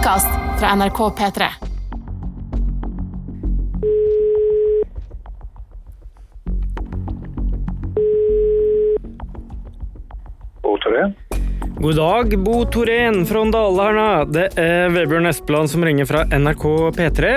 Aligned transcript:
podkast 0.00 0.28
fra 0.58 0.74
NRK 0.74 0.98
P3. 0.98 1.46
Bo 10.62 10.78
Torén. 10.78 11.14
God 11.76 11.96
dag, 11.96 12.38
Bo 12.38 12.64
Torén 12.64 13.26
fra 13.26 13.44
Dalarna. 13.44 14.24
Det 14.24 14.46
er 14.56 14.88
Vebjørn 14.88 15.26
Espeland 15.26 15.70
som 15.70 15.84
ringer 15.84 16.08
fra 16.08 16.24
NRK 16.32 16.64
P3. 16.96 17.34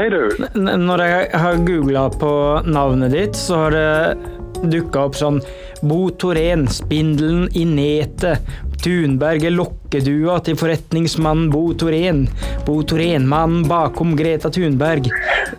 Hei, 0.00 0.08
du. 0.10 0.20
N 0.58 0.70
når 0.82 1.04
jeg 1.06 1.28
har 1.44 1.62
googla 1.62 2.08
på 2.10 2.32
navnet 2.66 3.14
ditt, 3.14 3.38
så 3.38 3.68
har 3.68 3.78
det 3.78 4.66
dukka 4.66 5.06
opp 5.06 5.14
sånn 5.14 5.38
Bo 5.86 6.08
Torén, 6.10 6.66
spindelen 6.68 7.46
i 7.54 7.62
netet. 7.64 8.42
Thunberg 8.80 9.44
er 9.44 9.52
lokkedua 9.52 10.38
til 10.46 10.56
forretningsmannen 10.56 11.50
Bo 11.52 11.72
Torén. 11.76 12.24
Bo 12.66 12.80
Torén, 12.82 13.26
mannen 13.28 13.66
bakom 13.68 14.14
Greta 14.16 14.50
Thunberg. 14.52 15.10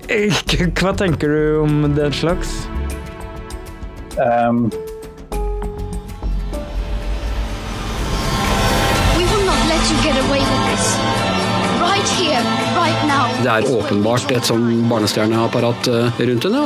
Eh, 0.09 0.34
Hva 0.80 0.94
tenker 0.98 1.30
du 1.30 1.59
om 1.62 1.84
den 1.95 2.14
slags? 2.14 2.55
Um. 4.18 4.72
We 9.18 9.23
will 9.30 9.45
not 9.45 9.62
let 9.70 9.84
you 9.92 9.98
get 10.03 10.17
away 10.26 10.42
with 10.42 10.64
this. 10.72 10.86
Right 11.81 12.09
here, 12.17 12.42
right. 12.78 12.98
Det 13.42 13.50
er 13.50 13.66
åpenbart 13.73 14.30
et 14.36 14.45
sånn 14.45 14.67
barnestjerneapparat 14.90 15.88
eh, 15.90 16.20
rundt 16.30 16.45
henne. 16.45 16.66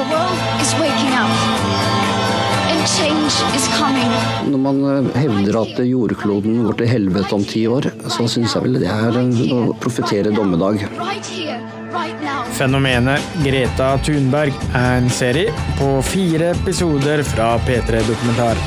Når 4.46 4.60
man 4.62 4.82
eh, 4.90 5.08
hevder 5.20 5.58
at 5.62 5.80
jordkloden 5.84 6.62
går 6.66 6.78
til 6.80 6.90
helvete 6.90 7.36
om 7.36 7.44
ti 7.48 7.66
år, 7.68 7.90
så 8.08 8.28
syns 8.32 8.56
jeg 8.56 8.66
vel 8.66 8.80
det 8.82 8.90
er 8.92 9.18
å 9.56 9.60
profetere 9.82 10.32
dommedag. 10.36 10.86
Right 11.00 11.28
here, 11.28 11.60
right 11.94 12.22
now. 12.24 12.44
Fenomenet 12.56 13.36
Greta 13.44 13.96
Thunberg 14.06 14.56
er 14.72 15.00
en 15.02 15.10
serie 15.12 15.54
på 15.80 15.90
fire 16.08 16.54
episoder 16.56 17.24
fra 17.28 17.56
P3 17.68 18.04
Dokumentar. 18.08 18.62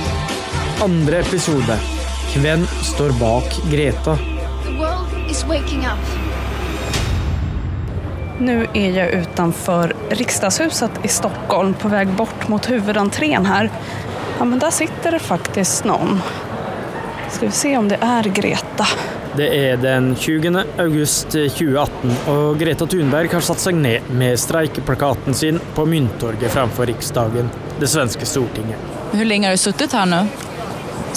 Andre 0.85 1.23
episode 1.25 1.79
Hvem 2.39 2.67
står 2.85 3.15
bak 3.19 3.55
Greta? 3.73 4.19
Nå 4.19 4.85
er 4.85 5.01
jeg 5.01 5.19
utenfor. 5.65 6.29
Nu 8.41 8.67
är 8.75 8.91
jag 8.91 9.11
utanför 9.11 9.97
riksdagshuset 10.11 10.91
i 11.03 11.09
Stockholm 11.09 11.75
på 11.75 11.89
väg 11.89 12.09
bort 12.09 12.49
mot 12.49 12.71
huvudentrén 12.71 13.47
här. 13.47 13.71
Ja, 14.39 14.45
men 14.45 14.59
der 14.59 14.71
sitter 14.71 15.11
det 15.11 15.19
faktisk 15.19 15.85
noen. 15.85 16.21
Ska 17.31 17.47
vi 17.47 17.53
se 17.53 17.77
om 17.77 17.89
det 17.89 17.99
er 18.03 18.29
Greta. 18.35 18.87
Det 19.37 19.49
er 19.55 19.77
den 19.77 20.13
20. 20.17 20.63
august 20.79 21.31
2018, 21.31 22.13
og 22.33 22.59
Greta 22.59 22.87
Thunberg 22.87 23.35
har 23.35 23.45
satt 23.45 23.61
seg 23.63 23.77
ned 23.79 24.07
med 24.15 24.39
streikeplakaten 24.41 25.35
sin 25.37 25.61
på 25.75 25.85
Mynttorget 25.87 26.55
framfor 26.55 26.89
Riksdagen, 26.89 27.51
det 27.79 27.91
svenske 27.91 28.27
Stortinget. 28.27 28.79
Hvor 29.13 29.27
lenge 29.29 29.51
har 29.51 29.59
du 29.59 29.63
sittet 29.63 29.95
her 29.95 30.09
nå? 30.09 30.23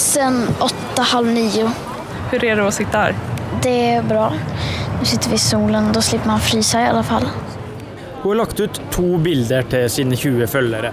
Sen 0.02 0.42
åtte, 0.58 1.06
halv 1.14 1.30
nio. 1.32 1.70
Hvordan 2.30 2.48
er 2.50 2.60
det 2.60 2.66
å 2.66 2.74
sitte 2.74 3.06
her? 3.06 3.16
Det 3.62 3.76
er 3.96 4.06
bra. 4.06 4.28
Nå 4.98 5.06
sitter 5.08 5.32
vi 5.32 5.38
i 5.38 5.46
solen, 5.46 5.90
da 5.94 6.02
slipper 6.02 6.34
man 6.34 6.42
fryse 6.42 6.82
i 6.82 6.90
alle 6.90 7.06
fall. 7.06 7.26
Hun 8.22 8.28
har 8.32 8.42
lagt 8.44 8.60
ut 8.60 8.82
to 8.94 9.16
bilder 9.22 9.66
til 9.70 9.88
sine 9.90 10.18
20 10.18 10.50
følgere. 10.50 10.92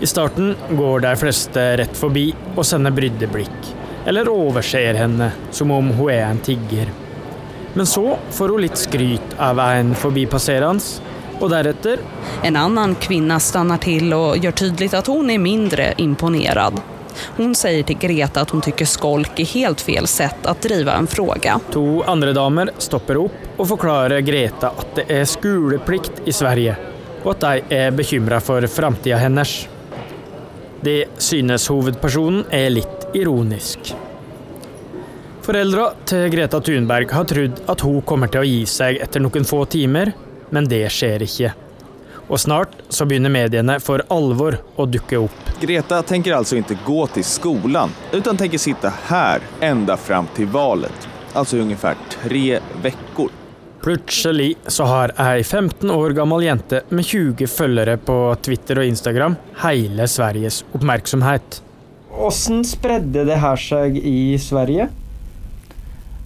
I 0.00 0.06
starten 0.06 0.54
går 0.70 1.00
de 1.00 1.16
fleste 1.16 1.62
rett 1.80 1.96
forbi 1.96 2.28
og 2.54 2.66
sender 2.66 2.92
brydde 2.92 3.28
blikk, 3.32 3.68
eller 4.04 4.28
overser 4.28 4.98
henne 4.98 5.30
som 5.50 5.70
om 5.72 5.88
hun 5.96 6.10
er 6.12 6.26
en 6.26 6.40
tigger. 6.44 6.90
Men 7.76 7.86
så 7.88 8.18
får 8.30 8.52
hun 8.52 8.64
litt 8.64 8.76
skryt 8.76 9.36
av 9.40 9.60
en 9.60 9.94
forbipasserende, 9.96 11.12
og 11.36 11.50
deretter 11.52 12.00
En 12.44 12.56
annen 12.56 12.94
kvinne 13.00 13.36
stanner 13.40 13.80
til 13.80 14.12
og 14.16 14.38
gjør 14.40 14.54
tydelig 14.56 14.92
at 14.96 15.08
hun 15.12 15.32
er 15.32 15.40
mindre 15.40 15.90
imponert. 16.00 16.80
Hun 17.36 17.54
sier 17.56 17.84
til 17.88 17.96
Greta 18.00 18.44
at 18.44 18.52
hun 18.52 18.64
syns 18.64 18.96
skolk 18.96 19.40
er 19.40 19.48
helt 19.52 19.84
fel 19.84 20.08
sett 20.08 20.48
å 20.48 20.56
drive 20.60 20.92
en 20.92 21.08
fråga. 21.08 21.56
To 21.72 22.02
andre 22.08 22.32
damer 22.36 22.72
stopper 22.78 23.20
opp 23.20 23.56
og 23.56 23.70
forklarer 23.72 24.24
Greta 24.24 24.72
at 24.76 24.92
det 24.98 25.06
er 25.12 25.24
skoleplikt 25.28 26.24
i 26.28 26.36
Sverige, 26.36 26.76
og 27.24 27.32
at 27.36 27.46
de 27.46 27.80
er 27.80 27.96
bekymra 27.96 28.40
for 28.44 28.64
framtida 28.68 29.20
hennes. 29.20 29.56
Det 30.80 31.06
synes 31.18 31.68
hovedpersonen 31.72 32.44
er 32.54 32.68
litt 32.70 33.06
ironisk. 33.16 33.94
Foreldra 35.46 35.92
til 36.10 36.26
Greta 36.32 36.58
Thunberg 36.60 37.12
har 37.14 37.26
trodd 37.30 37.60
at 37.70 37.82
hun 37.86 38.00
kommer 38.02 38.30
til 38.32 38.42
å 38.42 38.48
gi 38.48 38.64
seg 38.66 38.98
etter 39.04 39.22
noen 39.22 39.46
få 39.46 39.62
timer, 39.70 40.10
men 40.50 40.66
det 40.66 40.82
skjer 40.90 41.22
ikke. 41.22 41.52
Og 42.26 42.40
snart 42.42 42.74
så 42.90 43.06
begynner 43.06 43.30
mediene 43.30 43.78
for 43.78 44.02
alvor 44.10 44.58
å 44.74 44.88
dukke 44.90 45.20
opp. 45.22 45.52
Greta 45.62 46.02
tenker 46.02 46.34
altså 46.34 46.58
ikke 46.58 46.80
gå 46.84 47.06
til 47.14 47.24
skolen, 47.24 47.94
utan 48.12 48.36
tenker 48.36 48.58
sitte 48.58 48.90
her 49.06 49.46
enda 49.62 49.96
fram 49.96 50.26
til 50.34 50.50
valet. 50.50 51.12
altså 51.36 51.60
omtrent 51.60 52.16
tre 52.22 52.60
veckor. 52.82 53.45
Plutselig 53.86 54.56
så 54.66 54.84
har 54.84 55.12
ei 55.22 55.44
15 55.44 55.90
år 55.94 56.10
gammel 56.10 56.42
jente 56.42 56.80
med 56.90 57.06
20 57.06 57.46
følgere 57.46 57.92
på 58.02 58.16
Twitter 58.42 58.80
og 58.82 58.88
Instagram 58.90 59.36
hele 59.62 60.08
Sveriges 60.10 60.64
oppmerksomhet. 60.74 61.60
Åssen 62.10 62.64
spredde 62.66 63.22
det 63.28 63.36
her 63.38 63.60
seg 63.62 64.00
i 64.00 64.34
Sverige? 64.42 64.88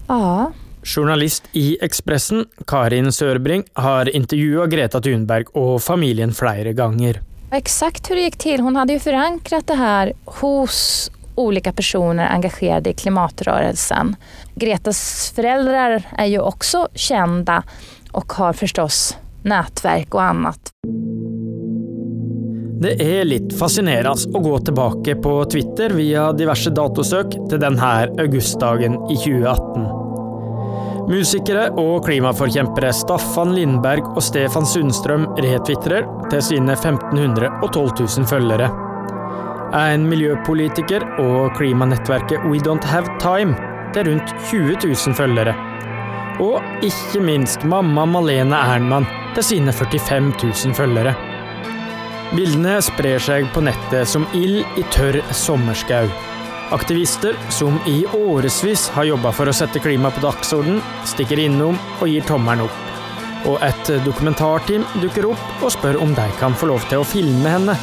Ja, 0.08 0.48
Journalist 0.80 1.52
i 1.52 1.76
Ekspressen, 1.84 2.46
Karin 2.64 3.12
Sørbring, 3.12 3.66
har 3.76 4.08
intervjua 4.08 4.64
Greta 4.66 5.00
Thunberg 5.04 5.52
og 5.52 5.82
familien 5.84 6.32
flere 6.32 6.72
ganger. 6.72 7.20
exakt 7.52 8.10
hur 8.10 8.16
det 8.16 8.22
gick 8.22 8.38
till. 8.38 8.60
Hon 8.60 8.76
hade 8.76 8.92
ju 8.92 8.98
förankrat 8.98 9.66
det 9.66 9.74
här 9.74 10.12
hos 10.24 11.10
olika 11.40 11.72
personer 11.72 12.28
engagerade 12.28 12.90
i 12.90 12.94
klimatrörelsen. 12.94 14.16
Gretas 14.54 15.32
föräldrar 15.36 16.02
är 16.16 16.26
ju 16.26 16.38
också 16.38 16.88
kända 16.94 17.62
och 18.12 18.32
har 18.32 18.52
förstås 18.52 19.16
nätverk 19.42 20.14
och 20.14 20.22
annat. 20.22 20.60
Det 22.80 22.94
er 23.04 23.26
litt 23.28 23.52
fascinerende 23.60 24.30
å 24.32 24.40
gå 24.40 24.58
tilbake 24.64 25.14
på 25.20 25.34
Twitter 25.52 25.92
via 25.92 26.30
diverse 26.32 26.70
datosøk 26.72 27.34
til 27.50 27.60
denne 27.60 27.90
augustdagen 28.22 28.94
i 29.12 29.18
2018. 29.20 29.84
Musikere 31.10 31.66
og 31.80 32.06
klimaforkjempere 32.06 32.92
Staffan 32.96 33.52
Lindberg 33.56 34.08
og 34.14 34.22
Stefan 34.24 34.64
Sundstrøm 34.68 35.26
retvitrer 35.42 36.08
til 36.32 36.46
sine 36.46 36.72
1500 36.78 37.50
og 37.60 37.68
12 37.68 37.90
000 38.00 38.30
følgere. 38.30 38.70
En 39.70 40.02
miljøpolitiker 40.10 41.04
og 41.22 41.52
klimanettverket 41.54 42.42
We 42.50 42.58
Don't 42.58 42.82
Have 42.90 43.06
Time 43.22 43.54
til 43.94 44.08
rundt 44.08 44.32
20 44.48 44.74
000 44.82 45.14
følgere. 45.14 45.52
Og 46.42 46.58
ikke 46.82 47.22
minst 47.22 47.62
mamma 47.62 48.02
Malene 48.02 48.58
Ernmann 48.58 49.06
til 49.36 49.46
sine 49.46 49.72
45 49.72 50.32
000 50.42 50.74
følgere. 50.74 51.14
Bildene 52.34 52.80
sprer 52.82 53.22
seg 53.22 53.46
på 53.54 53.62
nettet 53.62 54.10
som 54.10 54.26
ild 54.34 54.66
i 54.74 54.82
tørr 54.90 55.20
sommerskau. 55.30 56.10
Aktivister 56.74 57.38
som 57.54 57.78
i 57.86 58.02
årevis 58.10 58.88
har 58.96 59.06
jobba 59.12 59.30
for 59.34 59.50
å 59.50 59.54
sette 59.54 59.82
klima 59.82 60.10
på 60.10 60.22
dagsorden, 60.26 60.82
stikker 61.06 61.38
innom 61.46 61.78
og 62.00 62.10
gir 62.10 62.26
tommelen 62.26 62.66
opp. 62.66 62.82
Og 63.46 63.62
et 63.62 63.94
dokumentarteam 64.02 64.82
dukker 64.98 65.30
opp 65.30 65.62
og 65.62 65.70
spør 65.78 66.02
om 66.02 66.14
de 66.18 66.26
kan 66.42 66.58
få 66.58 66.74
lov 66.74 66.90
til 66.90 67.04
å 67.04 67.10
filme 67.14 67.54
henne. 67.58 67.78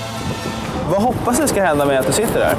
Vad 0.90 1.02
hoppas 1.02 1.40
du 1.40 1.48
ska 1.48 1.64
hända 1.64 1.86
med 1.86 2.00
att 2.00 2.08
du 2.08 2.14
sitter 2.14 2.40
där? 2.40 2.56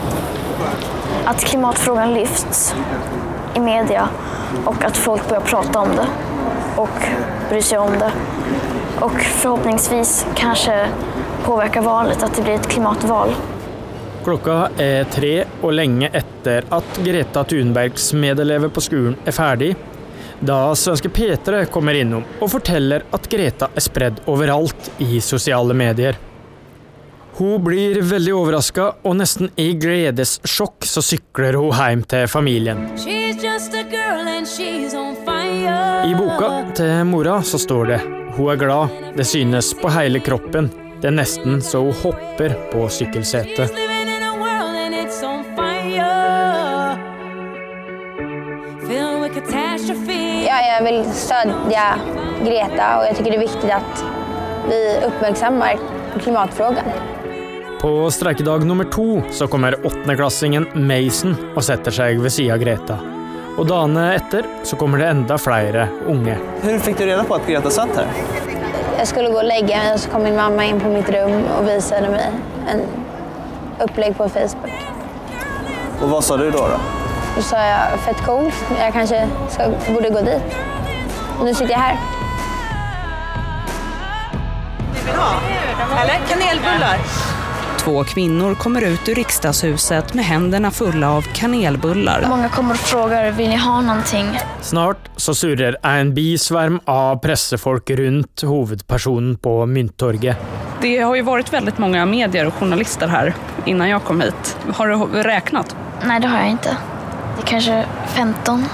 Att 1.25 1.41
klimatfrågan 1.41 2.15
lyfts 2.15 2.75
i 3.55 3.61
media 3.61 4.09
och 4.65 4.85
att 4.85 4.97
folk 4.97 5.29
börjar 5.29 5.41
prata 5.41 5.79
om 5.79 5.89
det 5.97 6.07
och 6.77 7.03
bry 7.51 7.63
sig 7.63 7.79
om 7.79 7.93
det. 7.93 8.13
Och 9.01 9.21
förhoppningsvis 9.21 10.27
kanske 10.35 10.89
påverka 11.45 11.81
valet, 11.81 12.23
att 12.23 12.35
det 12.35 12.43
blir 12.43 12.55
ett 12.55 12.69
klimatval. 12.69 13.29
Klokka 14.25 14.69
er 14.77 15.07
tre, 15.09 15.45
og 15.63 15.73
lenge 15.73 16.11
etter 16.13 16.67
at 16.75 16.99
Greta 17.05 17.45
Thunbergs 17.49 18.11
medelever 18.13 18.69
på 18.69 18.83
skolen 18.85 19.15
er 19.25 19.33
ferdig, 19.33 19.71
da 20.41 20.75
svenske 20.77 21.09
Petre 21.09 21.65
kommer 21.73 21.97
innom 21.97 22.27
og 22.43 22.51
forteller 22.53 23.07
at 23.15 23.29
Greta 23.31 23.71
er 23.73 23.85
spredd 23.87 24.21
overalt 24.27 24.91
i 24.99 25.23
sosiale 25.25 25.75
medier. 25.75 26.19
Hun 27.39 27.65
blir 27.65 28.01
veldig 28.03 28.33
overraska, 28.35 28.85
og 29.07 29.13
nesten 29.15 29.53
i 29.63 29.69
gledessjokk 29.79 30.83
så 30.91 30.99
sykler 31.07 31.55
hun 31.55 31.71
hjem 31.71 32.01
til 32.11 32.25
familien. 32.27 32.81
I 36.03 36.15
boka 36.19 36.49
til 36.75 37.05
mora 37.07 37.37
så 37.47 37.61
står 37.63 37.85
det 37.93 37.99
hun 38.35 38.51
er 38.51 38.59
glad, 38.59 38.97
det 39.15 39.27
synes 39.27 39.71
på 39.79 39.93
hele 39.95 40.19
kroppen. 40.19 40.67
Det 40.99 41.13
er 41.13 41.15
nesten 41.15 41.63
så 41.63 41.85
hun 41.85 41.95
hopper 42.03 42.57
på 42.73 42.89
sykkelsetet. 42.91 43.71
Ja, 50.49 50.59
jeg 50.65 50.81
vil 50.89 50.99
støtte 51.15 51.87
Greta 52.43 52.91
og 52.99 53.07
jeg 53.07 53.15
syns 53.15 53.29
det 53.29 53.37
er 53.37 53.45
viktig 53.45 53.73
at 53.79 54.03
vi 54.67 54.83
oppmerksommer 55.07 55.87
klimatfrågan. 56.19 57.18
På 57.81 58.11
streikedag 58.11 58.67
nummer 58.67 58.85
to 58.85 59.23
så 59.31 59.47
kommer 59.47 59.87
åttendeklassingen 59.87 60.67
Mason 60.75 61.37
og 61.55 61.63
setter 61.63 61.95
seg 61.95 62.19
ved 62.19 62.33
sida 62.35 62.57
av 62.57 62.63
Greta. 62.65 62.97
Og 63.55 63.69
dagene 63.71 64.09
etter 64.17 64.49
så 64.67 64.75
kommer 64.81 64.99
det 64.99 65.07
enda 65.13 65.37
flere 65.39 65.85
unge. 66.11 66.35
Hvordan 66.65 66.83
fikk 66.83 66.99
du 66.99 67.05
reda 67.07 67.23
på 67.29 67.37
at 67.39 67.47
Greta 67.47 67.71
satt 67.71 67.95
her? 67.95 68.11
Jeg 68.99 69.07
skulle 69.13 69.31
gå 69.31 69.39
og 69.39 69.47
legge 69.47 69.79
meg, 69.79 69.95
och 69.95 70.01
så 70.01 70.11
kom 70.11 70.23
min 70.23 70.37
mamma 70.37 70.65
inn 70.67 70.81
på 70.81 70.91
mitt 70.91 71.11
rum 71.15 71.47
og 71.55 71.71
viste 71.71 72.03
meg 72.11 72.35
en 72.67 72.83
opplegg 73.87 74.19
på 74.19 74.29
Facebook. 74.29 74.75
Og 76.03 76.09
hva 76.11 76.21
sa 76.23 76.37
du 76.37 76.51
da? 76.51 76.67
da? 76.75 76.83
Så 77.37 77.47
sa 77.53 77.63
jeg 77.63 78.05
fett 78.09 78.27
coolt, 78.27 78.69
jeg 78.75 78.93
kanskje 78.93 79.23
skal, 79.55 79.79
burde 79.87 80.11
gå 80.19 80.27
dit. 80.27 80.61
Og 81.39 81.47
nå 81.47 81.55
sitter 81.55 81.71
jag 81.71 81.79
här. 81.79 81.99
Eller 86.03 86.19
kanelbullar. 86.29 87.38
Två 87.89 88.05
kvinnor 88.05 88.55
kommer 88.55 88.83
ut 88.83 89.09
ur 89.09 89.15
riksdagshuset 89.15 90.15
med 90.15 90.25
händerna 90.25 90.71
fulla 90.71 91.13
av 91.13 91.23
kanelbullar. 91.23 92.27
Många 92.29 92.49
kommer 92.49 92.71
och 92.75 92.81
frågar, 92.81 93.31
vill 93.31 93.49
ni 93.49 93.57
ha 93.57 93.81
någonting? 93.81 94.39
Snart 94.61 95.11
så 95.17 95.35
surrer 95.35 95.77
en 95.83 96.15
bisvärm 96.15 96.81
av 96.85 97.17
pressefolk 97.17 97.91
rundt 97.91 98.43
hovedpersonen 98.43 99.37
på 99.37 99.67
Mynttorget. 99.67 100.37
Det 100.81 100.99
har 100.99 101.17
ju 101.17 101.23
varit 101.23 101.53
väldigt 101.53 101.79
många 101.79 102.07
medier 102.07 102.47
och 102.47 102.55
journalister 102.55 103.09
här 103.09 103.35
innan 103.65 103.89
jag 103.89 104.05
kom 104.05 104.21
hit. 104.21 104.57
Har 104.75 104.89
du 104.89 105.23
räknat? 105.23 105.77
Nej, 106.07 106.21
det 106.21 106.29
har 106.29 106.39
jag 106.39 106.51
inte. 106.51 106.77
Det 107.37 107.43
är 107.43 107.47
kanske 107.47 107.85
15. 108.07 108.65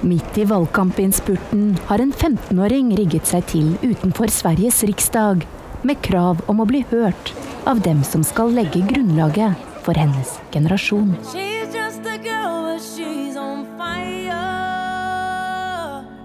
Midt 0.00 0.38
i 0.38 0.44
valgkampinnspurten 0.44 1.78
har 1.86 1.98
en 1.98 2.12
15-åring 2.12 2.96
rigget 2.96 3.26
seg 3.26 3.46
til 3.46 3.76
utenfor 3.82 4.26
Sveriges 4.26 4.84
riksdag 4.84 5.46
med 5.86 6.02
krav 6.02 6.42
om 6.50 6.60
å 6.60 6.66
bli 6.68 6.82
hørt 6.90 7.32
av 7.66 7.80
dem 7.84 8.02
som 8.04 8.24
skal 8.26 8.50
legge 8.54 8.82
grunnlaget 8.90 9.54
for 9.86 9.98
hennes 9.98 10.36
generasjon. 10.54 11.14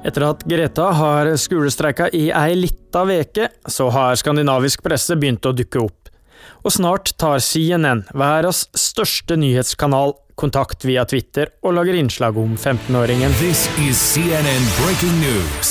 Etter 0.01 0.25
at 0.25 0.43
Greta 0.49 0.87
har 0.97 1.29
skolestreika 1.37 2.09
i 2.09 2.31
ei 2.33 2.55
lita 2.57 3.03
veke, 3.05 3.51
så 3.69 3.91
har 3.93 4.17
skandinavisk 4.17 4.81
presse 4.81 5.17
begynt 5.17 5.45
å 5.45 5.53
dukke 5.53 5.83
opp. 5.83 6.09
Og 6.65 6.73
snart 6.73 7.13
tar 7.21 7.41
CNN, 7.41 8.07
verdens 8.17 8.65
største 8.77 9.37
nyhetskanal, 9.37 10.15
kontakt 10.36 10.86
via 10.86 11.06
Twitter 11.06 11.50
og 11.62 11.75
lager 11.78 11.98
innslag 12.00 12.38
om 12.38 12.56
15-åringen. 12.57 13.33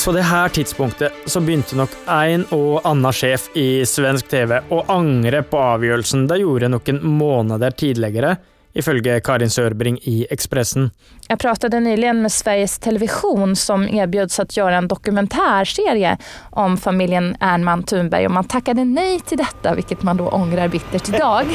På 0.05 0.12
det 0.12 0.23
her 0.23 0.49
tidspunktet 0.49 1.12
så 1.27 1.41
begynte 1.41 1.79
nok 1.79 1.97
en 2.07 2.47
og 2.57 2.87
annen 2.89 3.15
sjef 3.15 3.49
i 3.59 3.83
svensk 3.87 4.31
TV 4.31 4.59
å 4.71 4.85
angre 4.93 5.43
på 5.47 5.61
avgjørelsen 5.75 6.27
de 6.31 6.41
gjorde 6.43 6.71
noen 6.73 7.03
måneder 7.05 7.77
tidligere, 7.77 8.37
ifølge 8.75 9.21
Karin 9.27 9.51
Sørbring 9.51 9.99
i 10.07 10.27
Expressen. 10.31 10.91
Jeg 11.29 11.39
pratet 11.43 11.75
nyligen 11.75 12.23
med 12.23 12.33
Sveriges 12.33 12.79
Television 12.79 13.57
som 13.59 13.87
tilbød 13.89 14.35
seg 14.35 14.53
å 14.55 14.61
gjøre 14.61 14.83
en 14.83 14.91
dokumentarserie 14.91 16.15
om 16.62 16.79
familjen 16.79 17.33
Ernman 17.41 17.83
Thunberg 17.87 18.31
og 18.31 18.39
man 18.39 18.51
takket 18.51 18.83
nej 18.85 19.19
til 19.27 19.43
dette, 19.43 19.75
hvilket 19.75 20.07
man 20.07 20.23
da 20.23 20.31
angrer 20.39 20.71
bittert 20.71 21.11
idag. 21.11 21.51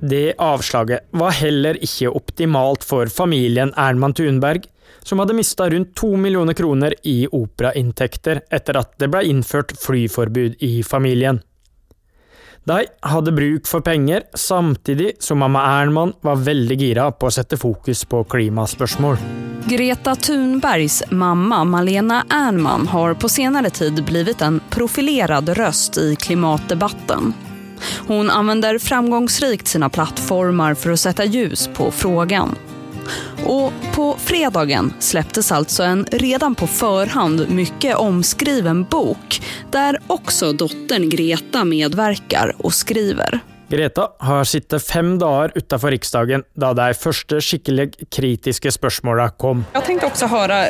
Det 0.00 0.34
avslaget 0.38 1.08
var 1.10 1.34
heller 1.36 1.76
ikke 1.84 2.08
optimalt 2.16 2.84
for 2.84 3.10
familien 3.12 3.74
Ernman 3.76 4.14
Thunberg, 4.16 4.64
som 5.04 5.20
hadde 5.20 5.36
mista 5.36 5.68
rundt 5.70 5.94
to 5.96 6.14
millioner 6.16 6.56
kroner 6.56 6.94
i 7.04 7.26
operainntekter 7.26 8.42
etter 8.50 8.80
at 8.80 8.96
det 9.00 9.10
ble 9.12 9.24
innført 9.28 9.76
flyforbud 9.80 10.56
i 10.64 10.80
familien. 10.82 11.42
De 12.64 12.84
hadde 13.08 13.32
bruk 13.32 13.68
for 13.68 13.80
penger, 13.80 14.22
samtidig 14.36 15.14
som 15.18 15.40
mamma 15.40 15.62
Ernman 15.80 16.12
var 16.20 16.42
veldig 16.44 16.76
gira 16.80 17.08
på 17.12 17.28
å 17.28 17.32
sette 17.32 17.56
fokus 17.60 18.04
på 18.04 18.22
klimaspørsmål. 18.24 19.16
Greta 19.68 20.14
Thunbergs 20.16 21.02
mamma 21.10 21.64
Malena 21.64 22.22
Ernman 22.30 22.86
har 22.88 23.14
på 23.14 23.28
senere 23.28 23.70
tid 23.70 24.04
blivit 24.04 24.40
en 24.42 24.60
profilerad 24.70 25.48
røst 25.56 25.98
i 26.00 26.16
klimatdebatten. 26.20 27.32
Hon 28.06 28.30
använder 28.30 28.78
framgångsrikt 28.78 29.68
sina 29.68 29.88
plattformar 29.88 30.74
för 30.74 30.90
att 30.90 31.00
sätta 31.00 31.24
ljus 31.24 31.70
på 31.74 31.90
frågan. 31.90 32.56
Och 33.44 33.72
på 33.94 34.16
fredagen 34.18 34.92
släpptes 34.98 35.52
alltså 35.52 35.82
en 35.82 36.06
redan 36.12 36.54
på 36.54 36.66
förhand 36.66 37.50
mycket 37.50 37.96
omskriven 37.96 38.84
bok 38.84 39.42
där 39.70 39.98
också 40.06 40.52
dottern 40.52 41.08
Greta 41.08 41.64
medverkar 41.64 42.54
och 42.58 42.74
skriver. 42.74 43.40
Greta 43.68 44.08
har 44.18 44.44
sittet 44.44 44.86
fem 44.86 45.18
dager 45.18 45.52
utenfor 45.54 45.90
Riksdagen 45.90 46.42
da 46.54 46.72
de 46.74 46.94
første 46.94 47.40
skikkelig 47.40 47.92
kritiske 48.10 48.72
spørsmåla 48.72 49.28
kom. 49.30 49.64
Jag 49.72 49.84
tänkte 49.84 50.06
också 50.06 50.26
höra, 50.26 50.64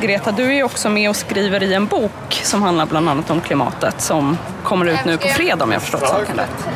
Greta, 0.00 0.32
du 0.32 0.46
är 0.46 0.52
ju 0.52 0.62
också 0.62 0.88
med 0.88 1.10
och 1.10 1.16
skriver 1.16 1.62
i 1.62 1.74
en 1.74 1.86
bok 1.86 2.40
som 2.42 2.62
handlar 2.62 2.86
bland 2.86 3.08
annat 3.08 3.30
om 3.30 3.40
klimatet 3.40 4.00
som 4.00 4.38
kommer 4.62 4.86
ut 4.86 5.04
nu 5.04 5.18
på 5.18 5.28
fredag 5.28 5.64
om 5.64 5.72
jag 5.72 5.82
förstått 5.82 6.08
saken 6.08 6.36
rätt. 6.36 6.68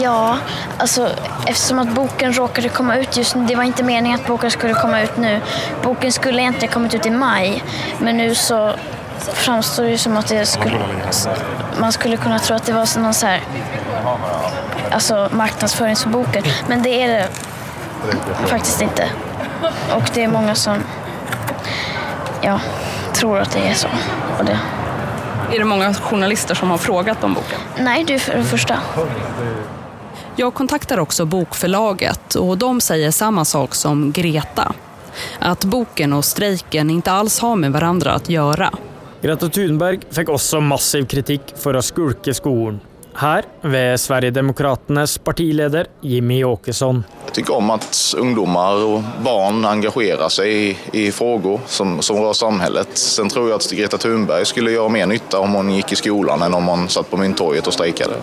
Ja, 0.00 0.36
alltså 0.78 1.08
eftersom 1.46 1.78
att 1.78 1.88
boken 1.88 2.32
råkade 2.32 2.68
komma 2.68 2.96
ut 2.96 3.16
just 3.16 3.36
nu. 3.36 3.46
Det 3.46 3.54
var 3.54 3.62
inte 3.62 3.82
meningen 3.82 4.20
att 4.20 4.26
boken 4.26 4.50
skulle 4.50 4.74
komma 4.74 5.02
ut 5.02 5.16
nu. 5.16 5.40
Boken 5.82 6.12
skulle 6.12 6.42
egentligen 6.42 6.72
kommit 6.72 6.94
ut 6.94 7.06
i 7.06 7.10
maj. 7.10 7.64
Men 7.98 8.16
nu 8.16 8.34
så 8.34 8.72
framstår 9.18 9.84
det 9.84 9.98
som 9.98 10.16
att 10.16 10.26
det 10.26 10.46
skulle, 10.46 10.78
man 11.80 11.92
skulle 11.92 12.16
kunna 12.16 12.38
tro 12.38 12.56
att 12.56 12.64
det 12.64 12.72
var 12.72 12.98
någon 12.98 13.14
så 13.14 13.26
här, 13.26 13.40
alltså 14.90 15.28
marknadsföringsboken. 15.32 16.42
för 16.42 16.50
boken. 16.50 16.66
Men 16.68 16.82
det 16.82 17.02
är 17.02 17.08
det 17.08 17.28
faktiskt 18.46 18.82
inte. 18.82 19.08
Och 19.94 20.10
det 20.14 20.24
är 20.24 20.28
många 20.28 20.54
som 20.54 20.78
ja, 22.42 22.60
tror 23.14 23.38
at 23.40 23.52
det 23.52 23.66
er 23.70 23.74
så. 23.74 23.88
Og 24.38 24.46
det. 24.46 24.58
Är 25.52 25.58
det 25.58 25.64
många 25.64 25.94
journalister 25.94 26.54
som 26.54 26.70
har 26.70 26.78
frågat 26.78 27.24
om 27.24 27.34
boken? 27.34 27.60
Nej, 27.78 28.04
du 28.04 28.18
för 28.18 28.36
det 28.36 28.44
första. 28.44 28.78
Jag 30.36 30.54
kontaktar 30.54 30.98
också 30.98 31.24
bokförlaget 31.24 32.34
och 32.34 32.58
de 32.58 32.80
säger 32.80 33.10
samma 33.10 33.44
sak 33.44 33.74
som 33.74 34.12
Greta. 34.12 34.72
Att 35.38 35.64
boken 35.64 36.12
och 36.12 36.24
strejken 36.24 36.90
inte 36.90 37.12
alls 37.12 37.38
har 37.38 37.56
med 37.56 37.72
varandra 37.72 38.12
att 38.12 38.28
göra. 38.28 38.70
Greta 39.22 39.48
Thunberg 39.48 40.00
fikk 40.10 40.32
også 40.34 40.58
massiv 40.66 41.04
kritikk 41.06 41.52
for 41.54 41.76
å 41.78 41.82
skulke 41.84 42.32
skolen. 42.34 42.80
Her 43.14 43.44
ved 43.62 44.00
Sverigedemokraternas 44.00 45.18
partileder 45.18 45.86
Jimmy 46.00 46.44
Åkesson. 46.44 47.04
Jeg 47.26 47.34
tycker 47.34 47.54
om 47.54 47.70
at 47.70 47.98
ungdommer 48.18 48.84
og 48.86 49.10
barn 49.24 49.64
engasjerer 49.68 50.32
seg 50.32 50.48
i, 50.48 50.72
i 50.92 51.04
frågor 51.12 51.60
som, 51.66 52.02
som 52.02 52.16
rör 52.16 52.32
samhället. 52.32 52.98
Sen 52.98 53.28
tror 53.28 53.48
jeg 53.50 53.60
at 53.60 53.70
Greta 53.78 54.00
Thunberg 54.00 54.48
skulle 54.48 54.74
gjøre 54.74 54.92
mer 54.92 55.08
nytta 55.12 55.40
om 55.44 55.56
hun 55.60 55.72
gikk 55.76 55.92
i 55.92 56.00
skolen 56.02 56.44
enn 56.44 56.56
om 56.56 56.68
hun 56.72 56.88
satt 56.92 57.10
på 57.10 57.20
Mynttorget 57.20 57.68
og 57.68 57.76
strejkade. 57.76 58.20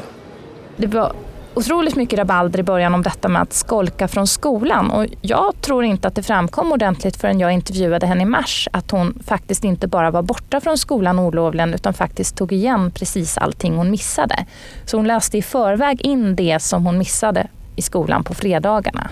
Det 0.78 0.90
var 0.94 1.14
otroligt 1.54 1.96
mycket 1.96 2.20
rabalder 2.20 2.60
i 2.60 2.64
början 2.64 2.94
om 2.94 3.04
detta 3.04 3.28
med 3.28 3.42
att 3.42 3.54
skolka 3.54 4.08
från 4.08 4.28
skolan 4.28 4.92
och 4.92 5.06
jag 5.22 5.62
tror 5.62 5.84
inte 5.84 6.08
att 6.08 6.16
det 6.16 6.24
framkom 6.24 6.72
ordentligt 6.72 7.18
förrän 7.18 7.40
jag 7.40 7.52
intervjuade 7.52 8.08
henne 8.08 8.22
i 8.22 8.26
mars 8.26 8.68
att 8.74 8.92
hon 8.92 9.20
faktiskt 9.26 9.64
inte 9.64 9.88
bara 9.88 10.12
var 10.12 10.22
borta 10.22 10.62
från 10.62 10.78
skolan 10.78 11.20
olovligen 11.20 11.74
utan 11.74 11.94
faktiskt 11.94 12.38
tog 12.38 12.52
igen 12.52 12.92
precis 12.92 13.38
allting 13.38 13.76
hon 13.76 13.92
missade. 13.92 14.46
Så 14.86 14.98
hon 14.98 15.08
läste 15.08 15.38
i 15.38 15.42
förväg 15.42 16.02
in 16.02 16.36
det 16.36 16.62
som 16.62 16.86
hon 16.86 16.98
missade 16.98 17.48
i 17.76 17.82
skolan 17.82 18.24
på 18.24 18.34
fredagarna. 18.34 19.10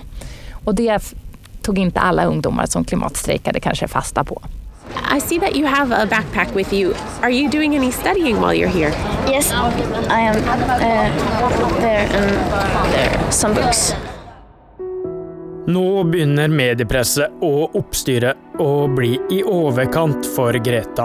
Och 0.64 0.74
det 0.74 1.14
tog 1.62 1.78
inte 1.78 2.00
alla 2.00 2.24
ungdomar 2.24 2.66
som 2.66 2.84
klimatstrejkade 2.84 3.60
kanske 3.60 3.88
fasta 3.88 4.24
på. 4.24 4.42
I 5.16 5.20
see 5.20 5.40
that 5.40 5.56
you 5.56 5.66
have 5.66 5.96
a 5.96 6.06
backpack 6.10 6.56
with 6.56 6.74
you. 6.74 6.94
Are 7.20 7.32
you 7.32 7.50
doing 7.50 7.76
any 7.76 7.92
studying 7.92 8.36
while 8.36 8.54
you're 8.54 8.78
here? 8.78 9.17
Yes, 9.30 9.52
I 9.52 10.20
am 10.20 10.36
uh, 10.36 11.80
there 11.80 12.08
and 12.16 12.92
there 12.92 13.32
some 13.32 13.54
books. 13.54 13.94
Nå 15.68 16.04
begynner 16.08 16.48
mediepresset 16.48 17.42
og 17.44 17.76
oppstyret 17.76 18.56
å 18.56 18.86
bli 18.88 19.18
i 19.36 19.42
overkant 19.44 20.24
for 20.32 20.56
Greta. 20.64 21.04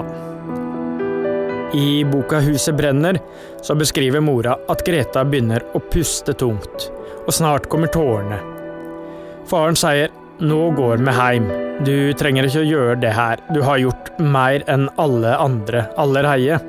I 1.75 2.06
boka 2.08 2.39
'Huset 2.39 2.77
brenner' 2.80 3.20
så 3.62 3.75
beskriver 3.75 4.24
mora 4.24 4.56
at 4.72 4.86
Greta 4.88 5.25
begynner 5.27 5.65
å 5.75 5.84
puste 5.84 6.32
tungt, 6.34 6.92
og 7.27 7.34
snart 7.34 7.68
kommer 7.68 7.92
tårene. 7.92 8.39
Faren 9.51 9.75
sier 9.75 10.15
'nå 10.39 10.72
går 10.80 11.03
vi 11.03 11.12
heim', 11.20 11.51
du 11.84 12.13
trenger 12.13 12.48
ikke 12.48 12.63
å 12.63 12.72
gjøre 12.72 13.01
det 13.01 13.12
her, 13.12 13.44
du 13.53 13.62
har 13.62 13.84
gjort 13.84 14.15
mer 14.20 14.63
enn 14.68 14.88
alle 14.98 15.36
andre 15.36 15.89
allereie. 15.98 16.62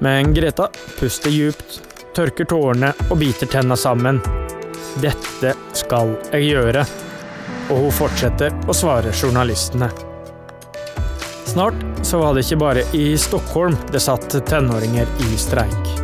Men 0.00 0.34
Greta 0.34 0.68
puster 1.00 1.30
djupt, 1.30 1.80
tørker 2.16 2.44
tårene 2.44 2.92
og 3.10 3.18
biter 3.18 3.46
tenna 3.46 3.76
sammen. 3.76 4.20
dette 5.02 5.54
skal 5.72 6.16
jeg 6.32 6.50
gjøre. 6.50 6.84
Og 7.70 7.76
hun 7.84 7.92
fortsetter 7.92 8.54
å 8.66 8.74
svare 8.74 9.12
journalistene. 9.12 9.90
Snart 11.46 11.84
så 12.02 12.18
var 12.18 12.34
det 12.34 12.44
ikke 12.46 12.60
bare 12.60 12.82
i 12.96 13.16
Stockholm 13.18 13.76
det 13.92 14.00
satt 14.00 14.46
tenåringer 14.46 15.06
i 15.28 15.36
streik. 15.36 15.94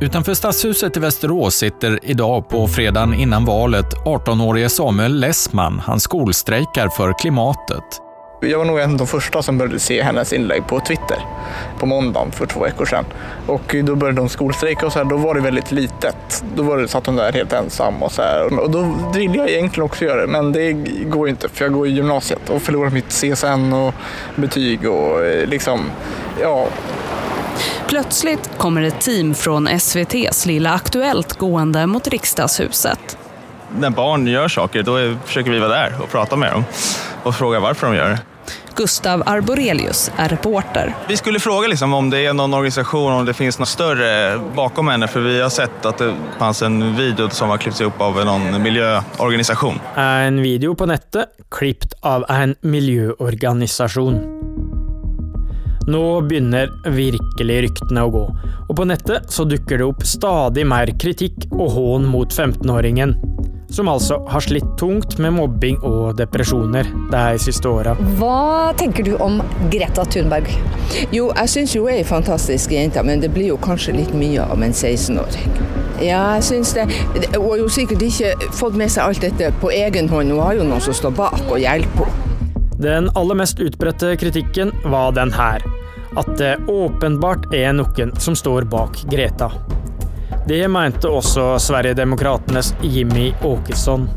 Utanför 0.00 0.34
Stadshuset 0.34 0.96
i 0.96 1.00
Västerås 1.00 1.54
sitter 1.54 1.98
idag 2.02 2.48
på 2.48 2.66
fredagen 2.68 3.14
innan 3.14 3.44
valet 3.44 3.94
18-årige 4.04 4.68
Samuel 4.68 5.20
Lessman. 5.20 5.78
Han 5.78 6.00
skolstrejkar 6.00 6.88
för 6.88 7.18
klimatet. 7.18 8.07
Jag 8.40 8.58
var 8.58 8.64
nog 8.64 8.78
en 8.78 8.90
av 8.90 8.96
de 8.96 9.06
första 9.06 9.42
som 9.42 9.58
började 9.58 9.78
se 9.78 10.02
hennes 10.02 10.32
inlägg 10.32 10.66
på 10.66 10.80
Twitter 10.80 11.18
på 11.78 11.86
måndagen 11.86 12.32
för 12.32 12.46
två 12.46 12.60
veckor 12.60 12.84
sedan. 12.84 13.04
Och 13.46 13.74
då 13.84 13.94
började 13.94 14.16
de 14.16 14.28
skolstrejka 14.28 14.86
och 14.86 14.92
så 14.92 14.98
här, 14.98 15.06
då 15.06 15.16
var 15.16 15.34
det 15.34 15.40
väldigt 15.40 15.72
litet. 15.72 16.44
Då 16.56 16.62
var 16.62 16.78
det, 16.78 16.88
satt 16.88 17.06
hon 17.06 17.16
där 17.16 17.32
helt 17.32 17.52
ensam 17.52 18.02
och 18.02 18.12
så 18.12 18.22
här. 18.22 18.60
Och 18.60 18.70
då 18.70 18.94
ville 19.14 19.36
jag 19.36 19.50
egentligen 19.50 19.84
också 19.84 20.04
göra 20.04 20.20
det, 20.20 20.26
men 20.26 20.52
det 20.52 20.72
går 21.02 21.26
ju 21.26 21.30
inte 21.30 21.48
för 21.48 21.64
jag 21.64 21.72
går 21.72 21.86
i 21.86 21.90
gymnasiet 21.90 22.50
och 22.50 22.62
förlorar 22.62 22.90
mitt 22.90 23.08
CSN 23.08 23.72
och 23.72 23.94
betyg 24.36 24.88
och 24.88 25.24
eh, 25.24 25.46
liksom, 25.46 25.80
ja. 26.40 26.66
Plötsligt 27.86 28.50
kommer 28.56 28.82
ett 28.82 29.00
team 29.00 29.34
från 29.34 29.68
SVTs 29.68 30.46
Lilla 30.46 30.72
Aktuellt 30.72 31.38
gående 31.38 31.86
mot 31.86 32.08
riksdagshuset. 32.08 33.18
När 33.78 33.90
barn 33.90 34.26
gör 34.26 34.48
saker, 34.48 34.82
då 34.82 35.16
försöker 35.24 35.50
vi 35.50 35.58
vara 35.58 35.68
där 35.68 35.92
och 36.02 36.10
prata 36.10 36.36
med 36.36 36.52
dem 36.52 36.64
och 37.22 37.34
fråga 37.34 37.60
varför 37.60 37.86
de 37.86 37.96
gör 37.96 38.08
det. 38.08 38.18
Gustav 38.78 39.22
Arborelius 39.26 40.10
är 40.16 40.28
reporter. 40.28 40.94
Vi 41.08 41.16
skulle 41.16 41.40
fråga 41.40 41.68
liksom 41.68 41.94
om 41.94 42.10
det 42.10 42.26
är 42.26 42.32
någon 42.32 42.54
organisation, 42.54 43.12
om 43.12 43.24
det 43.24 43.34
finns 43.34 43.58
något 43.58 43.68
större 43.68 44.38
bakom 44.56 44.88
henne, 44.88 45.08
för 45.08 45.20
vi 45.20 45.40
har 45.40 45.48
sett 45.48 45.86
att 45.86 45.98
det 45.98 46.14
fanns 46.38 46.62
en 46.62 46.96
video 46.96 47.30
som 47.30 47.48
har 47.48 47.58
klippts 47.58 47.80
upp 47.80 48.00
av 48.00 48.24
någon 48.24 48.62
miljöorganisation. 48.62 49.80
En 49.96 50.42
video 50.42 50.74
på 50.74 50.86
nettet 50.86 51.28
klippet 51.50 51.94
av 52.00 52.24
en 52.28 52.54
miljøorganisasjon. 52.60 54.18
Nå 55.88 56.20
begynner 56.20 56.68
virkelig 56.90 57.62
ryktene 57.62 58.02
å 58.04 58.10
gå, 58.12 58.24
og 58.68 58.76
på 58.76 58.84
nettet 58.84 59.32
så 59.32 59.44
dukker 59.48 59.80
det 59.80 59.86
opp 59.88 60.04
stadig 60.06 60.66
mer 60.68 60.92
kritikk 61.00 61.48
og 61.50 61.70
hån 61.72 62.06
mot 62.12 62.34
15-åringen, 62.34 63.16
som 63.70 63.88
altså 63.88 64.18
har 64.28 64.40
slitt 64.44 64.66
tungt 64.80 65.18
med 65.20 65.34
mobbing 65.36 65.78
og 65.86 66.16
depresjoner 66.18 66.88
de 67.12 67.22
siste 67.42 67.68
åra. 67.68 67.94
Hva 68.18 68.72
tenker 68.78 69.04
du 69.04 69.14
om 69.22 69.40
Greta 69.72 70.06
Thunberg? 70.08 70.48
Jo, 71.14 71.28
jeg 71.34 71.52
syns 71.52 71.74
hun 71.76 71.88
er 71.90 72.00
ei 72.00 72.06
fantastisk 72.08 72.72
jente, 72.72 73.02
men 73.04 73.20
det 73.24 73.32
blir 73.34 73.52
jo 73.52 73.58
kanskje 73.60 73.96
litt 73.98 74.14
mye 74.16 74.46
om 74.52 74.64
en 74.64 74.72
16-åring. 74.72 75.58
Ja, 75.98 76.22
jeg 76.38 76.46
syns 76.46 76.72
det. 76.76 76.86
Hun 77.34 77.48
har 77.50 77.60
jo 77.60 77.68
sikkert 77.72 78.04
ikke 78.06 78.50
fått 78.56 78.78
med 78.78 78.92
seg 78.94 79.04
alt 79.04 79.24
dette 79.24 79.50
på 79.62 79.72
egen 79.74 80.08
hånd, 80.08 80.32
hun 80.32 80.44
har 80.46 80.58
jo 80.58 80.66
noen 80.68 80.84
som 80.84 80.96
står 80.96 81.16
bak 81.18 81.40
og 81.48 81.58
hjelper 81.62 82.08
henne. 82.08 82.24
Den 82.78 83.08
aller 83.18 83.34
mest 83.34 83.58
utbredte 83.58 84.12
kritikken 84.20 84.70
var 84.86 85.10
den 85.16 85.32
her, 85.34 85.64
at 86.14 86.28
det 86.38 86.52
åpenbart 86.70 87.48
er 87.50 87.72
noen 87.74 88.14
som 88.22 88.38
står 88.38 88.68
bak 88.70 89.02
Greta. 89.10 89.50
Det 90.48 90.68
mente 90.68 91.08
også 91.08 91.58
Sverigedemokraternas 91.58 92.74
Jimmy 92.82 93.32
Åkesson. 93.44 94.08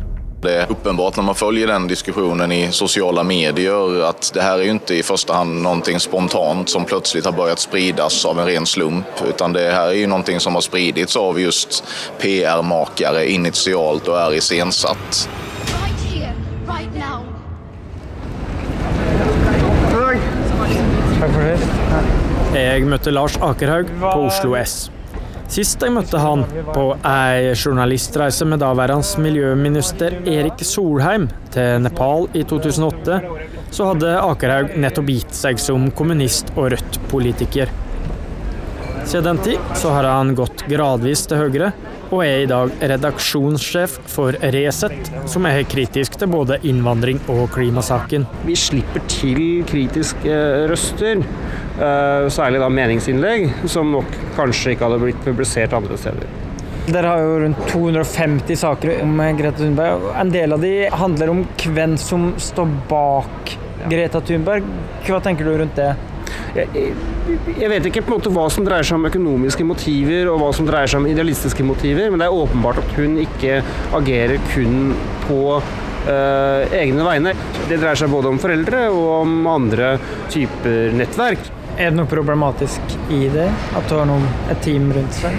Det 0.42 0.54
er 0.56 0.72
uppenbart 0.72 1.18
når 1.18 1.24
man 1.24 1.36
følger 1.36 1.68
den 1.68 1.88
diskussionen 1.90 2.52
i 2.52 2.72
sosiale 2.72 3.24
medier 3.28 4.06
at 4.08 4.30
det 4.34 4.40
her 4.42 4.62
er 4.62 4.70
jo 4.70 4.78
ikke 4.80 4.96
i 4.96 5.04
første 5.04 5.36
hand 5.36 5.60
noe 5.66 6.00
spontant 6.00 6.72
som 6.72 6.86
plutselig 6.88 7.26
har 7.28 7.36
börjat 7.36 7.60
spridas 7.60 8.22
av 8.26 8.40
en 8.40 8.48
ren 8.48 8.66
slump 8.66 9.20
utan 9.28 9.52
det 9.52 9.66
her 9.74 9.92
er 9.92 9.98
jo 10.00 10.08
noe 10.14 10.38
som 10.40 10.56
har 10.56 10.64
spridits 10.64 11.20
av 11.20 11.40
just 11.40 11.84
PR-makere 12.24 13.26
initialt 13.28 14.08
og 14.08 14.16
er 14.22 14.38
iscensatt. 14.40 15.28
Takk 21.20 21.36
for 21.36 21.44
det. 21.44 21.60
Jeg 22.56 22.88
møtte 22.88 23.12
Lars 23.12 23.36
Akerhaug 23.44 23.92
på 24.00 24.16
Oslo 24.32 24.56
S. 24.56 24.88
Sist 25.52 25.82
jeg 25.84 25.92
møtte 25.92 26.16
han 26.16 26.46
på 26.72 26.84
ei 27.04 27.50
journalistreise 27.60 28.46
med 28.48 28.62
daværende 28.64 29.20
miljøminister 29.20 30.14
Erik 30.24 30.64
Solheim 30.64 31.26
til 31.52 31.82
Nepal 31.84 32.30
i 32.40 32.46
2008, 32.48 33.18
så 33.76 33.90
hadde 33.90 34.14
Akerhaug 34.22 34.78
nettopp 34.80 35.12
gitt 35.12 35.36
seg 35.36 35.60
som 35.60 35.90
kommunist- 35.92 36.54
og 36.56 36.70
Rødt-politiker. 36.72 37.68
Siden 39.06 39.24
den 39.24 39.38
tid 39.38 39.60
så 39.76 39.90
har 39.90 40.04
han 40.04 40.36
gått 40.36 40.64
gradvis 40.70 41.26
til 41.28 41.42
høyre, 41.42 41.72
og 42.12 42.22
er 42.26 42.44
i 42.44 42.50
dag 42.50 42.72
redaksjonssjef 42.92 43.98
for 44.12 44.36
Resett, 44.54 45.10
som 45.32 45.48
er 45.50 45.64
kritisk 45.70 46.18
til 46.20 46.30
både 46.32 46.60
innvandring 46.68 47.22
og 47.32 47.48
klimasaken. 47.56 48.28
Vi 48.46 48.56
slipper 48.60 49.04
til 49.12 49.64
kritiske 49.68 50.38
røster, 50.72 51.24
eh, 51.24 52.28
særlig 52.30 52.62
da 52.62 52.70
meningsinnlegg, 52.70 53.50
som 53.66 53.92
nok 53.92 54.12
kanskje 54.38 54.76
ikke 54.76 54.88
hadde 54.88 55.02
blitt 55.04 55.26
publisert 55.26 55.74
andre 55.74 55.98
steder. 55.98 56.28
Dere 56.92 57.08
har 57.08 57.20
jo 57.22 57.40
rundt 57.44 57.68
250 57.70 58.56
saker 58.58 59.02
om 59.04 59.18
Greta 59.38 59.58
Thunberg. 59.58 60.08
En 60.20 60.32
del 60.34 60.54
av 60.54 60.62
de 60.62 60.90
handler 60.90 61.30
om 61.30 61.44
hvem 61.64 61.98
som 61.98 62.34
står 62.38 62.72
bak 62.90 63.58
Greta 63.90 64.22
Thunberg. 64.22 64.64
Hva 65.06 65.22
tenker 65.22 65.46
du 65.46 65.58
rundt 65.58 65.76
det? 65.76 65.94
Jeg, 66.52 66.96
jeg 67.56 67.70
vet 67.72 67.86
ikke 67.88 68.02
på 68.04 68.12
en 68.12 68.18
måte 68.18 68.32
hva 68.36 68.48
som 68.52 68.66
dreier 68.68 68.88
seg 68.88 68.98
om 68.98 69.08
økonomiske 69.08 69.64
motiver 69.68 70.28
og 70.32 70.42
hva 70.42 70.50
som 70.56 70.68
dreier 70.68 70.92
seg 70.92 71.00
om 71.00 71.08
idealistiske 71.08 71.64
motiver, 71.64 72.12
men 72.12 72.20
det 72.20 72.28
er 72.28 72.42
åpenbart 72.42 72.82
at 72.82 72.92
hun 72.98 73.16
ikke 73.24 73.62
agerer 73.96 74.36
kun 74.52 74.92
på 75.30 75.40
øh, 75.62 76.76
egne 76.82 77.08
vegne. 77.08 77.34
Det 77.70 77.80
dreier 77.80 78.00
seg 78.04 78.12
både 78.12 78.34
om 78.34 78.42
foreldre 78.42 78.84
og 78.92 79.08
om 79.22 79.40
andre 79.54 79.96
typer 80.34 80.92
nettverk. 81.00 81.52
Er 81.82 81.90
det 81.90 81.98
noe 81.98 82.06
problematisk 82.06 82.92
i 83.10 83.24
det? 83.34 83.48
At 83.74 83.88
du 83.90 83.96
har 83.98 84.06
noen, 84.06 84.28
et 84.54 84.60
team 84.62 84.92
rundt 84.94 85.16
seg? 85.18 85.34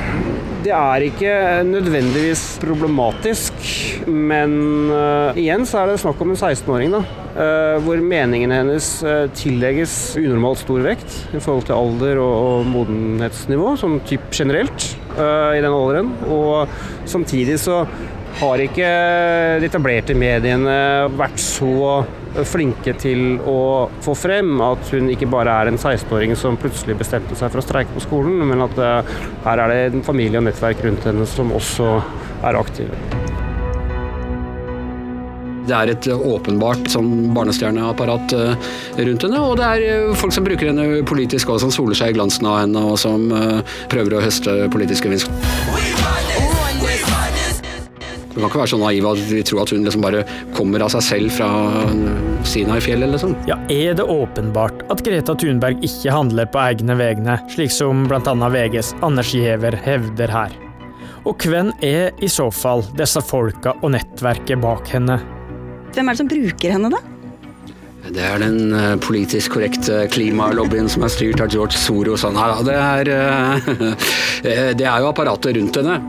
Det 0.65 0.73
er 0.75 1.05
ikke 1.07 1.35
nødvendigvis 1.69 2.43
problematisk, 2.63 3.61
men 4.11 4.57
uh, 4.91 5.39
igjen 5.39 5.63
så 5.71 5.85
er 5.85 5.93
det 5.93 6.01
snakk 6.03 6.19
om 6.25 6.33
en 6.35 6.41
16-åring, 6.41 6.97
da. 6.97 7.03
Uh, 7.37 7.77
hvor 7.87 8.03
meningene 8.03 8.59
hennes 8.59 8.89
uh, 9.07 9.29
tillegges 9.39 9.95
unormalt 10.19 10.65
stor 10.65 10.83
vekt 10.83 11.15
i 11.31 11.39
forhold 11.39 11.69
til 11.71 11.79
alder 11.79 12.19
og, 12.25 12.35
og 12.49 12.67
modenhetsnivå, 12.75 13.77
sånn 13.79 14.01
typ 14.11 14.27
generelt 14.35 14.91
i 15.19 15.61
den 15.63 15.73
alderen. 15.73 16.11
Og 16.33 16.69
samtidig 17.09 17.59
så 17.63 17.83
har 18.41 18.63
ikke 18.65 18.89
de 19.61 19.69
etablerte 19.69 20.17
mediene 20.17 20.77
vært 21.19 21.41
så 21.43 22.03
flinke 22.49 22.95
til 23.01 23.37
å 23.49 23.89
få 24.05 24.15
frem 24.17 24.55
at 24.65 24.93
hun 24.95 25.11
ikke 25.13 25.29
bare 25.33 25.53
er 25.63 25.71
en 25.71 25.81
16-åring 25.81 26.33
som 26.39 26.57
plutselig 26.61 26.97
bestemte 27.03 27.37
seg 27.39 27.53
for 27.53 27.61
å 27.61 27.67
streike 27.67 27.93
på 27.97 28.07
skolen, 28.07 28.41
men 28.49 28.65
at 28.65 28.79
uh, 28.81 29.19
her 29.45 29.67
er 29.67 29.75
det 29.75 29.83
en 29.93 30.07
familie 30.07 30.41
og 30.41 30.49
nettverk 30.49 30.85
rundt 30.87 31.11
henne 31.11 31.29
som 31.29 31.53
også 31.59 31.99
er 32.49 32.59
aktive. 32.63 33.22
Det 35.63 35.75
er 35.77 35.93
et 35.93 36.09
åpenbart 36.13 36.89
sånn 36.91 37.31
barnestjerneapparat 37.37 38.35
rundt 38.99 39.27
henne, 39.27 39.43
og 39.43 39.57
det 39.61 39.69
er 39.69 40.15
folk 40.19 40.35
som 40.35 40.47
bruker 40.47 40.73
henne 40.73 41.03
politisk 41.07 41.53
også, 41.53 41.69
som 41.69 41.75
soler 41.75 41.99
seg 41.99 42.13
i 42.13 42.19
glansen 42.19 42.49
av 42.51 42.65
henne, 42.65 42.83
og 42.83 42.99
som 43.01 43.29
prøver 43.93 44.19
å 44.19 44.25
høste 44.25 44.67
politisk 44.75 45.07
gevinst. 45.07 45.31
Du 48.33 48.39
kan 48.41 48.49
ikke 48.49 48.63
være 48.63 48.71
så 48.73 48.79
naiv 48.81 49.07
at 49.11 49.19
vi 49.29 49.43
tror 49.45 49.61
at 49.63 49.71
hun 49.75 49.83
liksom 49.85 50.05
bare 50.07 50.23
kommer 50.57 50.81
av 50.81 50.89
seg 50.95 51.03
selv 51.05 51.35
fra 51.37 51.49
Sinai-fjellet, 52.49 53.13
liksom. 53.13 53.35
Ja, 53.49 53.59
er 53.69 53.93
det 53.99 54.07
åpenbart 54.09 54.87
at 54.93 55.03
Greta 55.05 55.37
Thunberg 55.37 55.85
ikke 55.85 56.15
handler 56.15 56.49
på 56.49 56.63
egne 56.63 56.97
vegne, 56.97 57.37
slik 57.53 57.75
som 57.75 58.07
bl.a. 58.09 58.33
VGs 58.57 58.95
Anders 59.05 59.35
Giæver 59.37 59.77
hevder 59.85 60.33
her? 60.33 60.57
Og 61.29 61.45
hvem 61.45 61.71
er 61.85 62.17
i 62.25 62.33
så 62.33 62.49
fall 62.51 62.83
disse 62.99 63.21
folka 63.23 63.77
og 63.83 63.93
nettverket 63.95 64.65
bak 64.65 64.89
henne? 64.97 65.21
Hvem 65.93 66.09
er 66.09 66.15
det 66.15 66.21
som 66.23 66.31
bruker 66.31 66.73
henne, 66.73 66.91
da? 66.93 67.01
Det 68.13 68.23
er 68.27 68.41
den 68.43 68.73
uh, 68.75 68.97
politisk 69.01 69.55
korrekte 69.55 70.03
klimalobbyen 70.13 70.89
som 70.91 71.05
er 71.07 71.13
styrt 71.13 71.41
av 71.45 71.53
George 71.53 71.79
Soros. 71.79 72.25
Han 72.27 72.37
da, 72.37 72.59
det 72.67 72.77
er 72.81 73.11
uh, 73.13 74.03
Det 74.79 74.87
er 74.89 75.05
jo 75.05 75.11
apparatet 75.13 75.57
rundt 75.57 75.79
henne. 75.79 76.01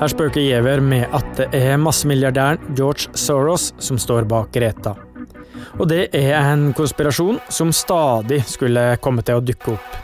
Her 0.00 0.10
spøker 0.10 0.42
Giæver 0.42 0.80
med 0.82 1.12
at 1.14 1.28
det 1.38 1.48
er 1.54 1.76
massemilliardæren 1.78 2.72
George 2.78 3.12
Soros 3.18 3.70
som 3.78 4.00
står 4.00 4.26
bak 4.30 4.50
Greta. 4.54 4.96
Og 5.78 5.86
det 5.90 6.08
er 6.16 6.34
en 6.40 6.72
konspirasjon 6.76 7.38
som 7.52 7.70
stadig 7.74 8.42
skulle 8.48 8.96
komme 9.02 9.22
til 9.26 9.38
å 9.38 9.44
dukke 9.44 9.76
opp, 9.76 10.00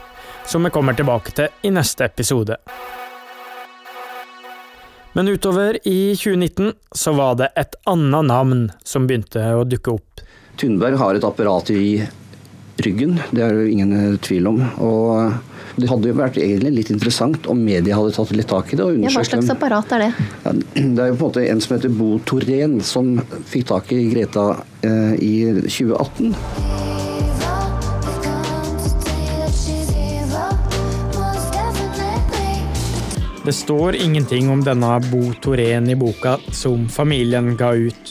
som 0.47 0.65
vi 0.65 0.73
kommer 0.75 0.97
tilbake 0.97 1.35
til 1.35 1.67
i 1.67 1.73
neste 1.75 2.07
episode. 2.07 2.61
Men 5.13 5.29
utover 5.29 5.79
i 5.89 6.17
2019 6.17 6.73
så 6.95 7.13
var 7.17 7.35
det 7.41 7.51
et 7.57 7.75
annet 7.89 8.29
navn 8.29 8.65
som 8.85 9.07
begynte 9.09 9.43
å 9.57 9.65
dukke 9.65 9.97
opp. 9.97 10.23
Thunberg 10.59 10.99
har 11.01 11.19
et 11.19 11.25
apparat 11.27 11.71
i 11.75 12.03
ryggen, 12.79 13.19
det 13.35 13.43
er 13.43 13.55
det 13.57 13.71
ingen 13.73 13.95
eh, 13.97 14.19
tvil 14.23 14.47
om. 14.51 14.61
Og 14.85 15.79
det 15.79 15.91
hadde 15.91 16.11
jo 16.11 16.19
vært 16.19 16.39
egentlig 16.43 16.73
litt 16.77 16.93
interessant 16.95 17.47
om 17.51 17.61
media 17.63 17.99
hadde 17.99 18.15
tatt 18.15 18.33
litt 18.37 18.51
tak 18.51 18.73
i 18.73 18.79
det. 18.79 18.85
og 18.87 18.99
Ja, 19.03 19.13
hva 19.15 19.25
slags 19.27 19.51
apparat 19.55 19.95
er 19.97 20.07
det? 20.07 20.11
Ja, 20.45 20.55
det 20.97 21.05
er 21.05 21.13
jo 21.13 21.19
på 21.19 21.19
en 21.19 21.27
måte 21.29 21.47
en 21.47 21.63
som 21.65 21.77
heter 21.77 21.95
Bo 21.95 22.11
Torén, 22.29 22.79
som 22.87 23.17
fikk 23.51 23.69
tak 23.73 23.93
i 23.97 24.05
Greta 24.13 24.49
eh, 24.87 25.15
i 25.19 25.35
2018. 25.67 27.08
Det 33.49 33.53
står 33.53 33.95
ingenting 33.97 34.51
om 34.51 34.61
denne 34.65 35.01
Bo 35.09 35.33
Torén 35.41 35.87
i 35.91 35.95
boka 35.97 36.35
som 36.53 36.83
familien 36.89 37.55
ga 37.57 37.71
ut. 37.75 38.11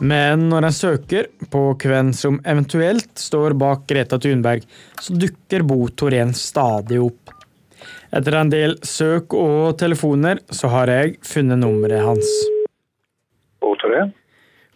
Men 0.00 0.46
når 0.48 0.64
en 0.64 0.72
søker 0.72 1.26
på 1.52 1.60
hvem 1.82 2.14
som 2.16 2.38
eventuelt 2.48 3.10
står 3.20 3.52
bak 3.60 3.82
Greta 3.90 4.16
Thunberg, 4.16 4.62
så 4.96 5.12
dukker 5.12 5.66
Bo 5.68 5.76
Torén 5.92 6.32
stadig 6.32 7.02
opp. 7.04 7.34
Etter 8.16 8.38
en 8.38 8.52
del 8.54 8.78
søk 8.80 9.36
og 9.36 9.76
telefoner, 9.82 10.40
så 10.48 10.70
har 10.72 10.88
jeg 10.88 11.18
funnet 11.20 11.60
nummeret 11.60 12.06
hans. 12.06 12.30
Bo 13.60 13.74
Torén? 13.82 14.14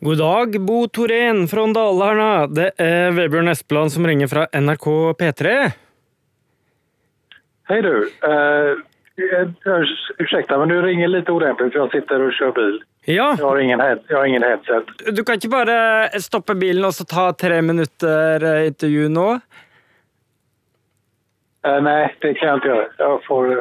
God 0.04 0.20
dag, 0.20 0.58
Bo 0.66 0.82
Torén 0.92 1.46
fra 1.48 1.64
Dalarna. 1.78 2.28
Det 2.52 2.74
er 2.76 3.16
Vebjørn 3.16 3.48
Espeland 3.54 3.96
som 3.96 4.04
ringer 4.04 4.28
fra 4.28 4.44
NRK 4.52 4.90
P3. 5.22 5.56
Hei, 7.72 7.80
du. 7.80 7.94
Uh, 8.20 8.84
ursäkta, 10.18 10.58
men 10.58 10.68
du 10.68 10.82
ringer 10.82 11.08
litt 11.08 11.28
ordentlig, 11.32 11.70
for 11.72 11.86
jeg 11.86 11.92
sitter 12.02 12.24
og 12.26 12.34
kjører 12.36 12.56
bil. 12.56 12.76
Ja. 13.06 13.28
Jeg, 13.38 13.44
har 13.44 13.60
ingen, 13.62 13.80
head, 13.80 14.02
jeg 14.10 14.16
har 14.18 14.26
ingen 14.28 14.44
headset. 14.44 14.90
Du 15.16 15.22
kan 15.24 15.38
ikke 15.38 15.52
bare 15.52 15.76
stoppe 16.20 16.56
bilen 16.58 16.84
og 16.84 16.92
så 16.96 17.06
ta 17.08 17.28
tre 17.38 17.60
minutter 17.62 18.44
eh, 18.44 18.66
intervju 18.72 19.08
nå? 19.14 19.28
Eh, 21.66 21.78
nei, 21.86 22.00
det 22.22 22.34
kan 22.38 22.48
jeg 22.50 22.60
ikke 22.62 22.72
gjøre. 22.72 22.88
Jeg 23.00 23.22
får 23.28 23.52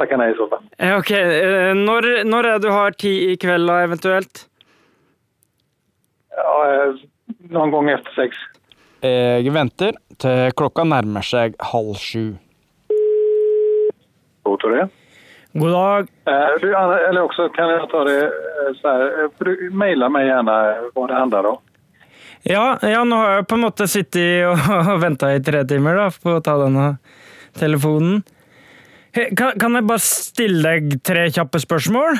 takke 0.00 0.18
nei 0.20 0.30
i 0.32 0.36
så 0.38 0.48
fall. 0.52 0.64
Eh, 0.78 0.94
Ok, 0.98 1.10
eh, 1.16 1.72
når, 1.78 2.10
når 2.28 2.50
er 2.52 2.62
du 2.62 2.70
har 2.72 2.96
tid 3.00 3.32
i 3.34 3.38
kveld 3.40 3.68
da, 3.70 3.80
eventuelt? 3.88 4.46
Ja, 6.34 6.54
noen 7.50 7.72
ganger 7.74 7.98
etter 8.00 8.16
seks. 8.18 8.40
Jeg 9.04 9.52
venter 9.52 9.92
til 10.22 10.54
klokka 10.56 10.86
nærmer 10.88 11.24
seg 11.26 11.58
halv 11.60 11.98
sju. 12.00 12.38
Bo 14.44 14.56
det. 14.56 14.88
God 15.54 15.70
dag. 15.70 16.08
Eh, 16.26 16.54
du, 16.60 16.68
eller 16.74 17.20
også 17.22 17.48
kan 17.54 17.70
jeg 17.70 17.86
ta 17.92 18.04
det 18.08 18.16
eh, 18.24 18.72
så 18.80 18.88
här. 18.88 19.04
eh, 19.24 19.30
Du, 19.38 19.70
maila 19.70 20.08
meg 20.10 20.26
gjerne 20.26 20.56
hva 20.94 21.06
det 21.10 21.18
handler 21.18 21.50
om. 21.52 21.58
Ja, 22.44 22.64
ja, 22.82 23.04
nå 23.08 23.16
har 23.16 23.36
jeg 23.38 23.46
på 23.48 23.56
en 23.56 23.62
måte 23.64 23.86
sittet 23.88 24.44
og, 24.50 24.98
venta 25.00 25.30
i 25.32 25.40
tre 25.40 25.62
timer 25.64 25.96
da, 25.96 26.08
på 26.10 26.36
å 26.36 26.42
ta 26.44 26.58
denne 26.60 26.96
telefonen. 27.56 28.24
He, 29.14 29.30
kan, 29.38 29.54
kan 29.60 29.78
jeg 29.78 29.86
bare 29.86 30.02
stille 30.02 30.74
deg 30.74 30.98
tre 31.06 31.28
kjappe 31.30 31.62
spørsmål? 31.62 32.18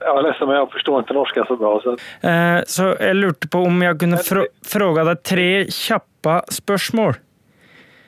Jeg 0.00 0.16
är 0.16 0.22
ledsen, 0.24 0.48
men 0.48 0.56
jeg 0.56 0.68
forstår 0.72 1.02
ikke 1.04 1.14
norsk 1.14 1.40
så 1.46 1.56
bra. 1.60 1.72
Så. 1.84 1.92
Eh, 2.26 2.60
så 2.66 2.90
jeg 2.96 3.16
lurte 3.18 3.48
på 3.52 3.62
om 3.68 3.82
jeg 3.84 3.98
kunne 4.00 4.20
frå, 4.24 4.46
fråga 4.66 5.04
deg 5.10 5.22
tre 5.28 5.48
kjappe 5.70 6.40
spørsmål. 6.50 7.18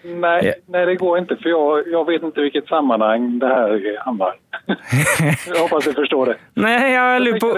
Nej, 0.05 0.55
nej, 0.67 0.87
det 0.87 0.97
går 0.97 1.19
inte, 1.19 1.37
för 1.37 1.49
jag, 1.49 1.89
jag 1.89 2.07
vet 2.07 2.23
inte 2.23 2.41
vilket 2.41 2.67
sammanhang 2.67 3.39
det 3.39 3.47
här 3.47 3.99
handlar. 4.05 4.35
jag 5.47 5.61
hoppas 5.63 5.85
du 5.85 5.93
förstår 5.93 6.27
det. 6.27 6.37
Nei, 6.55 6.93
jeg 6.93 7.23
lurer 7.23 7.39
på 7.39 7.49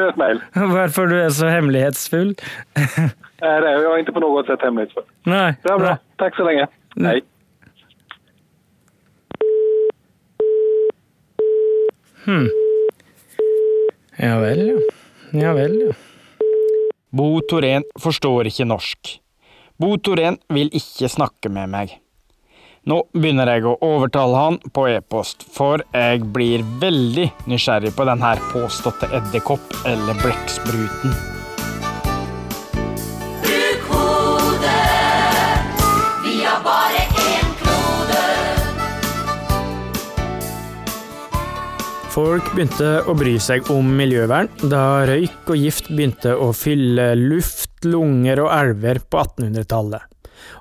varför 0.55 1.07
du 1.07 1.17
er 1.21 1.31
så 1.31 1.47
hemmelighetsfull. 1.47 2.35
Nej, 3.41 3.61
det, 3.61 3.71
jag 3.71 3.95
är 3.95 3.99
inte 3.99 4.13
på 4.13 4.21
något 4.21 4.47
sätt 4.47 4.63
hemligt. 4.63 4.93
För. 4.93 5.03
Nei. 5.23 5.55
Bra, 5.63 5.79
bra. 5.79 5.97
Tack 6.17 6.37
så 6.37 6.45
länge. 6.45 6.67
Hej. 6.97 7.21
Hmm. 12.25 12.49
Ja 14.17 14.39
vel, 14.39 14.69
ja. 14.69 14.79
Ja 15.41 15.53
vel, 15.53 15.81
ja. 15.81 15.93
Bo 17.11 17.41
Torén 17.41 17.85
forstår 18.01 18.49
ikke 18.49 18.65
norsk. 18.65 19.19
Bo 19.77 19.97
Torén 19.99 20.39
vil 20.49 20.71
ikke 20.73 21.09
snakke 21.09 21.51
med 21.53 21.69
meg. 21.71 21.99
Nå 22.85 22.99
begynner 23.17 23.49
jeg 23.49 23.65
å 23.65 23.79
overtale 23.81 24.37
han 24.37 24.57
på 24.77 24.83
e-post, 24.93 25.47
for 25.49 25.81
jeg 25.97 26.21
blir 26.35 26.61
veldig 26.83 27.31
nysgjerrig 27.49 27.95
på 27.97 28.05
den 28.05 28.21
her 28.21 28.43
påståtte 28.51 29.09
edderkopp- 29.09 29.73
eller 29.89 30.19
blekkspruten. 30.21 31.15
Bruk 33.41 33.89
hodet, 33.89 34.69
vi 36.27 36.37
har 36.45 36.61
bare 36.69 37.09
én 37.25 37.57
klode. 37.63 38.23
Folk 42.13 42.53
begynte 42.53 42.99
å 43.09 43.17
bry 43.17 43.39
seg 43.41 43.73
om 43.73 43.95
miljøvern 43.97 44.53
da 44.61 45.07
røyk 45.09 45.49
og 45.49 45.57
gift 45.57 45.89
begynte 45.89 46.37
å 46.37 46.53
fylle 46.53 47.15
luft, 47.17 47.79
lunger 47.89 48.45
og 48.45 48.53
elver 48.61 49.01
på 49.09 49.25
1800-tallet. 49.25 50.11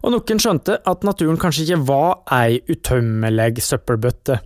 Og 0.04 0.12
noen 0.12 0.42
skjønte 0.42 0.82
at 0.84 1.06
naturen 1.08 1.40
kanskje 1.40 1.64
ikke 1.68 1.84
var 1.88 2.18
ei 2.36 2.60
utømmelig 2.68 3.64
søppelbøtte. 3.64 4.42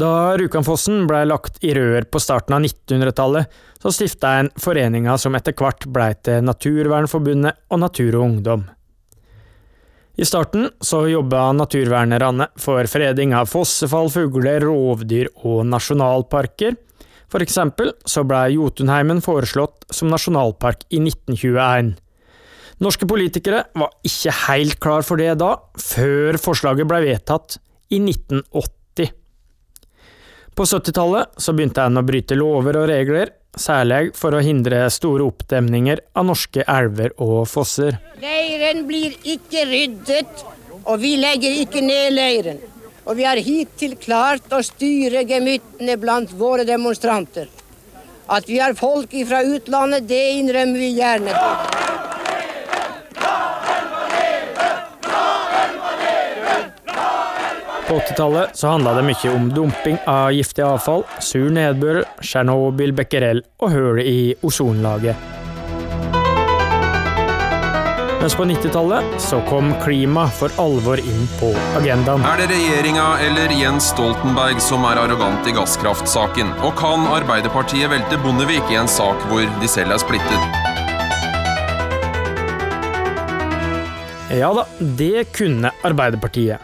Da 0.00 0.10
Rjukanfossen 0.38 1.04
blei 1.10 1.24
lagt 1.26 1.58
i 1.66 1.72
rør 1.76 2.06
på 2.10 2.20
starten 2.22 2.56
av 2.56 2.64
1900-tallet, 2.64 3.46
så 3.82 3.92
stifta 3.94 4.36
en 4.40 4.50
foreninga 4.58 5.16
som 5.18 5.34
etter 5.36 5.54
hvert 5.58 5.86
blei 5.92 6.12
til 6.24 6.44
Naturvernforbundet 6.46 7.58
og 7.70 7.82
Natur 7.82 8.18
og 8.18 8.26
Ungdom. 8.26 8.68
I 10.20 10.26
starten 10.28 10.68
så 10.84 11.04
jobba 11.08 11.46
naturvernerne 11.56 12.50
for 12.60 12.84
freding 12.90 13.32
av 13.36 13.48
fossefall, 13.48 14.10
fugler, 14.12 14.66
rovdyr 14.66 15.30
og 15.46 15.62
nasjonalparker. 15.70 16.76
For 17.30 17.44
eksempel 17.44 17.94
så 18.08 18.24
blei 18.26 18.56
Jotunheimen 18.56 19.22
foreslått 19.24 19.86
som 19.94 20.10
nasjonalpark 20.12 20.84
i 20.90 21.00
1921. 21.00 21.94
Norske 22.80 23.04
politikere 23.04 23.66
var 23.76 23.90
ikke 24.08 24.32
helt 24.46 24.78
klar 24.80 25.04
for 25.04 25.20
det 25.20 25.34
da, 25.42 25.50
før 25.76 26.38
forslaget 26.40 26.88
ble 26.88 27.02
vedtatt 27.04 27.58
i 27.92 27.98
1980. 28.00 29.10
På 30.56 30.64
70-tallet 30.64 31.36
begynte 31.52 31.84
en 31.84 32.00
å 32.00 32.04
bryte 32.08 32.38
lover 32.40 32.78
og 32.80 32.86
regler, 32.88 33.34
særlig 33.52 34.14
for 34.16 34.32
å 34.32 34.40
hindre 34.40 34.86
store 34.92 35.26
oppdemninger 35.28 36.00
av 36.16 36.24
norske 36.30 36.64
elver 36.64 37.12
og 37.20 37.42
fosser. 37.50 37.98
Leiren 38.22 38.86
blir 38.88 39.12
ikke 39.28 39.66
ryddet, 39.68 40.44
og 40.80 41.02
vi 41.02 41.18
legger 41.20 41.60
ikke 41.60 41.82
ned 41.84 42.14
leiren. 42.16 42.62
Og 43.04 43.18
vi 43.18 43.26
har 43.28 43.40
hittil 43.44 43.98
klart 44.00 44.48
å 44.56 44.62
styre 44.64 45.26
gemyttene 45.28 45.98
blant 46.00 46.32
våre 46.32 46.64
demonstranter. 46.68 47.48
At 48.30 48.48
vi 48.48 48.60
har 48.62 48.72
folk 48.78 49.12
fra 49.28 49.42
utlandet, 49.44 50.08
det 50.08 50.24
innrømmer 50.38 50.80
vi 50.80 50.90
gjerne. 50.96 51.36
På 57.90 57.96
80-tallet 57.96 58.56
så 58.56 58.68
handla 58.68 58.92
det 58.94 59.02
mye 59.02 59.30
om 59.34 59.48
dumping 59.50 59.96
av 60.06 60.30
giftig 60.30 60.62
avfall, 60.62 61.02
sur 61.18 61.48
nedbør, 61.50 62.04
Tsjernobyl, 62.22 62.94
becquerel 62.94 63.42
og 63.58 63.72
hullet 63.74 64.06
i 64.06 64.20
ozonlaget. 64.46 65.18
Mens 68.20 68.36
på 68.36 68.44
90-tallet 68.44 69.04
så 69.18 69.40
kom 69.48 69.72
klima 69.82 70.28
for 70.38 70.54
alvor 70.62 71.00
inn 71.02 71.22
på 71.40 71.50
agendaen. 71.80 72.22
Er 72.28 72.38
det 72.42 72.50
regjeringa 72.52 73.06
eller 73.26 73.54
Jens 73.58 73.88
Stoltenberg 73.94 74.60
som 74.62 74.84
er 74.86 75.00
arrogant 75.00 75.48
i 75.48 75.56
gasskraftsaken? 75.56 76.52
Og 76.60 76.76
kan 76.78 77.08
Arbeiderpartiet 77.10 77.90
velte 77.90 78.20
Bondevik 78.20 78.70
i 78.70 78.78
en 78.78 78.92
sak 79.00 79.24
hvor 79.32 79.48
de 79.64 79.72
selv 79.72 79.96
er 79.96 80.04
splittet? 80.04 80.89
Ja 84.30 84.52
da, 84.54 84.62
det 84.78 85.24
kunne 85.34 85.72
Arbeiderpartiet. 85.82 86.62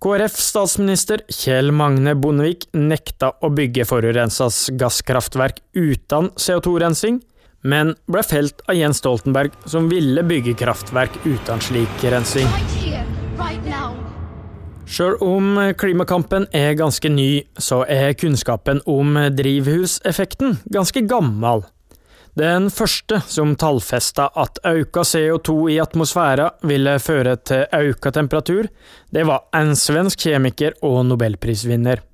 KrF-statsminister 0.00 1.22
Kjell 1.32 1.72
Magne 1.72 2.12
Bondevik 2.16 2.66
nekta 2.76 3.30
å 3.40 3.48
bygge 3.52 3.86
forurensas 3.88 4.66
gasskraftverk 4.80 5.62
uten 5.76 6.28
CO2-rensing, 6.36 7.18
men 7.64 7.94
ble 8.08 8.24
felt 8.24 8.60
av 8.68 8.76
Jens 8.76 9.00
Stoltenberg, 9.00 9.56
som 9.64 9.88
ville 9.92 10.24
bygge 10.24 10.56
kraftverk 10.60 11.16
uten 11.24 11.64
slik 11.64 12.06
rensing. 12.12 12.48
Sjøl 14.90 15.16
om 15.24 15.52
klimakampen 15.80 16.48
er 16.56 16.76
ganske 16.76 17.08
ny, 17.12 17.30
så 17.56 17.86
er 17.88 18.16
kunnskapen 18.20 18.84
om 18.88 19.16
drivhuseffekten 19.32 20.58
ganske 20.72 21.08
gammel. 21.08 21.64
Den 22.38 22.68
første 22.70 23.18
som 23.26 23.56
tallfesta 23.58 24.28
at 24.38 24.60
auka 24.66 25.02
CO2 25.02 25.54
i 25.74 25.80
atmosfæra 25.82 26.50
ville 26.62 26.98
føre 27.02 27.34
til 27.42 27.64
auka 27.74 28.12
temperatur, 28.14 28.68
det 29.10 29.24
var 29.26 29.48
en 29.56 29.74
svensk 29.76 30.28
kjemiker 30.28 30.78
og 30.86 31.02
nobelprisvinner. 31.08 32.04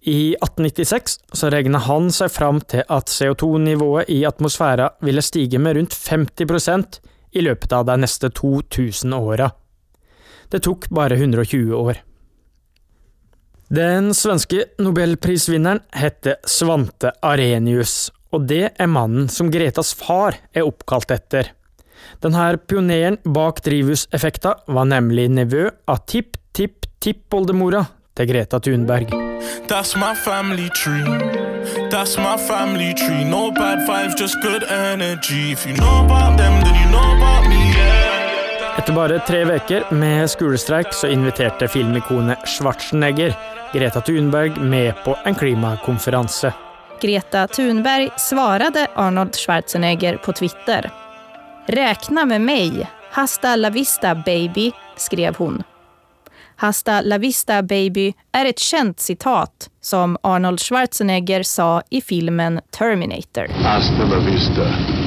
I 0.00 0.34
1896 0.40 1.18
så 1.36 1.50
regna 1.52 1.78
han 1.84 2.08
seg 2.14 2.32
fram 2.32 2.60
til 2.64 2.82
at 2.88 3.12
CO2-nivået 3.12 4.08
i 4.10 4.22
atmosfæra 4.24 4.88
ville 5.04 5.22
stige 5.22 5.60
med 5.60 5.76
rundt 5.76 5.94
50% 5.94 7.00
i 7.36 7.42
løpet 7.44 7.72
av 7.76 7.84
de 7.86 7.98
neste 8.00 8.30
2000 8.32 9.14
åra. 9.14 9.50
Det 10.50 10.62
tok 10.64 10.88
bare 10.90 11.20
120 11.20 11.76
år. 11.76 12.00
Den 13.70 14.10
svenske 14.16 14.64
nobelprisvinneren 14.82 15.84
heter 15.94 16.40
Svante 16.48 17.12
Arenius, 17.22 18.08
og 18.30 18.46
det 18.50 18.64
er 18.78 18.90
mannen 18.90 19.28
som 19.32 19.50
Gretas 19.52 19.92
far 19.98 20.38
er 20.54 20.66
oppkalt 20.66 21.10
etter. 21.14 21.52
Denne 22.22 22.56
pioneren 22.68 23.18
bak 23.24 23.62
drivhuseffekta 23.64 24.54
var 24.68 24.88
nemlig 24.88 25.28
nevø 25.32 25.68
av 25.90 26.04
tipp-tipp-tippoldemora 26.10 27.84
til 28.16 28.30
Greta 28.30 28.60
Thunberg. 28.60 29.12
That's 29.68 29.96
my 29.96 30.14
family 30.14 30.68
tree. 30.76 31.04
That's 31.90 32.16
my 32.18 32.36
family 32.36 32.92
tree. 32.94 33.24
No 33.24 33.50
bad 33.50 33.86
vibes, 33.88 34.16
just 34.20 34.40
good 34.42 34.64
energy. 34.70 35.52
If 35.52 35.66
you 35.66 35.74
know 35.76 36.04
about 36.04 36.38
them, 36.38 36.62
then 36.64 36.74
you 36.74 36.88
know 36.90 37.06
about 37.16 37.48
me. 37.48 37.60
Yeah. 37.76 38.78
Etter 38.80 38.96
bare 38.96 39.20
tre 39.26 39.44
uker 39.44 39.90
med 39.94 40.30
skolestreik 40.30 40.94
så 40.96 41.10
inviterte 41.12 41.68
filmikonet 41.68 42.48
Schwarzenegger 42.48 43.36
Greta 43.72 44.00
Thunberg 44.00 44.56
med 44.60 44.94
på 45.04 45.16
en 45.24 45.34
klimakonferanse. 45.34 46.52
Greta 47.00 47.46
Thunberg 47.46 48.10
svarade 48.16 48.86
Arnold 48.94 49.34
Schwarzenegger 49.34 50.16
på 50.16 50.32
Twitter. 50.32 50.90
Räkna 51.66 52.24
med 52.24 52.40
mig. 52.40 52.90
Hasta 53.10 53.56
la 53.56 53.70
vista 53.70 54.14
baby, 54.14 54.72
skrev 54.96 55.36
hon. 55.36 55.62
Hasta 56.56 57.00
la 57.00 57.18
vista 57.18 57.62
baby 57.62 58.12
är 58.32 58.44
ett 58.46 58.58
känt 58.58 59.00
citat 59.00 59.70
som 59.80 60.16
Arnold 60.22 60.60
Schwarzenegger 60.60 61.42
sa 61.42 61.82
i 61.90 62.00
filmen 62.00 62.60
Terminator. 62.70 63.48
Hasta 63.48 64.04
la 64.04 64.18
vista, 64.18 64.64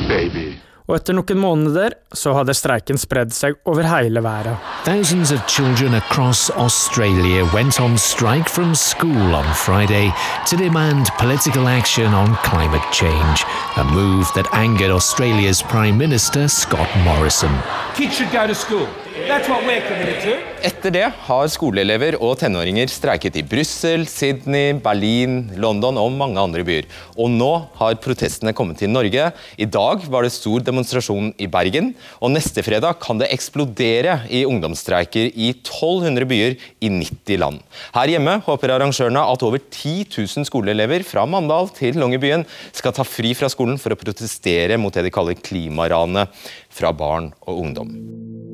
baby. 0.07 0.53
Og 0.87 0.97
etter 0.97 1.15
noen 1.15 1.39
måneder 1.39 1.95
så 2.11 2.33
hadde 2.35 2.55
streiken 2.57 2.99
spredd 2.99 3.31
seg 3.35 3.55
over 3.69 3.87
hele 3.87 4.19
verden. 4.23 4.57
Thousands 4.83 5.31
of 5.31 5.39
children 5.47 5.95
across 5.95 6.49
Australia 6.51 7.45
went 7.53 7.79
on 7.79 7.97
strike 7.97 8.49
from 8.49 8.75
school 8.75 9.35
on 9.35 9.47
Friday 9.55 10.11
to 10.49 10.57
demand 10.57 11.07
political 11.17 11.69
action 11.69 12.13
on 12.13 12.35
climate 12.43 12.83
change, 12.91 13.45
a 13.77 13.83
move 13.95 14.27
that 14.35 14.51
angered 14.53 14.91
Australia's 14.91 15.61
Prime 15.63 15.97
Minister 15.97 16.49
Scott 16.49 16.89
Morrison. 17.05 17.55
Kids 17.95 18.15
should 18.15 18.31
go 18.31 18.45
to 18.45 18.55
school. 18.55 18.89
That's 19.27 19.47
what 19.47 19.65
we're 19.65 19.81
committed 19.87 20.21
to. 20.23 20.52
Etter 20.63 20.93
det 20.95 21.07
har 21.25 21.49
skoleelever 21.51 22.15
og 22.23 22.37
tenåringer 22.39 22.87
streiket 22.87 23.35
i 23.35 23.41
Brussel, 23.43 24.05
Sydney, 24.07 24.77
Berlin, 24.79 25.49
London 25.59 25.97
og 25.99 26.13
mange 26.15 26.39
andre 26.39 26.63
byer. 26.63 26.87
Og 27.19 27.27
nå 27.33 27.49
har 27.81 27.97
protestene 27.99 28.53
kommet 28.55 28.79
til 28.79 28.93
Norge. 28.93 29.25
I 29.59 29.67
dag 29.67 30.05
var 30.07 30.23
det 30.23 30.31
stor 30.31 30.63
demonstrasjon 30.63 31.33
i 31.35 31.49
Bergen, 31.51 31.91
og 32.23 32.31
neste 32.31 32.63
fredag 32.63 32.95
kan 33.03 33.19
det 33.19 33.27
eksplodere 33.35 34.21
i 34.31 34.45
ungdomsstreiker 34.47 35.35
i 35.35 35.51
1200 35.51 36.29
byer 36.31 36.55
i 36.55 36.93
90 36.95 37.43
land. 37.43 37.59
Her 37.99 38.15
hjemme 38.15 38.39
håper 38.47 38.77
arrangørene 38.77 39.27
at 39.35 39.43
over 39.43 39.59
10 39.59 40.07
000 40.15 40.47
skoleelever 40.47 41.03
fra 41.03 41.27
Mandal 41.27 41.73
til 41.75 41.99
Longyearbyen 41.99 42.47
skal 42.71 42.95
ta 42.95 43.03
fri 43.03 43.35
fra 43.35 43.51
skolen 43.51 43.75
for 43.75 43.91
å 43.91 43.99
protestere 43.99 44.79
mot 44.79 44.95
det 44.95 45.09
de 45.09 45.11
kaller 45.19 45.43
klimaranet 45.43 46.31
fra 46.71 46.95
barn 46.95 47.33
og 47.43 47.65
ungdom. 47.67 48.52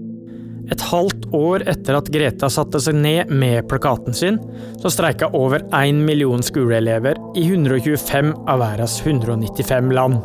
Et 0.70 0.82
halvt 0.92 1.30
år 1.34 1.64
etter 1.72 1.98
at 1.98 2.10
Greta 2.14 2.50
satte 2.54 2.82
seg 2.84 2.98
ned 3.00 3.32
med 3.34 3.66
plakaten 3.70 4.14
sin, 4.14 4.38
så 4.82 4.92
streika 4.94 5.32
over 5.38 5.66
én 5.76 6.04
million 6.06 6.44
skoleelever 6.46 7.18
i 7.40 7.48
125 7.48 8.36
av 8.46 8.62
verdens 8.62 9.00
195 9.02 9.90
land. 9.98 10.20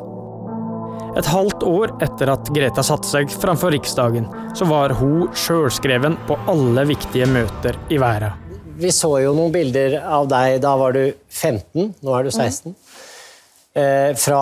Et 1.15 1.27
halvt 1.31 1.63
år 1.63 1.95
etter 2.03 2.33
at 2.33 2.49
Greta 2.55 2.83
satte 2.85 3.09
seg 3.09 3.31
framfor 3.31 3.73
Riksdagen, 3.73 4.27
så 4.59 4.67
var 4.69 4.97
hun 4.99 5.29
sjølskreven 5.39 6.19
på 6.29 6.39
alle 6.51 6.85
viktige 6.91 7.29
møter 7.31 7.79
i 7.89 8.01
verden. 8.03 8.41
Vi 8.75 8.91
så 8.91 9.13
jo 9.23 9.33
noen 9.37 9.53
bilder 9.55 10.01
av 10.03 10.27
deg, 10.27 10.59
da 10.65 10.75
var 10.77 10.97
du 10.97 11.05
15, 11.31 11.93
nå 12.03 12.17
er 12.19 12.27
du 12.27 12.33
16. 12.35 12.75
Eh, 13.75 14.11
fra 14.19 14.41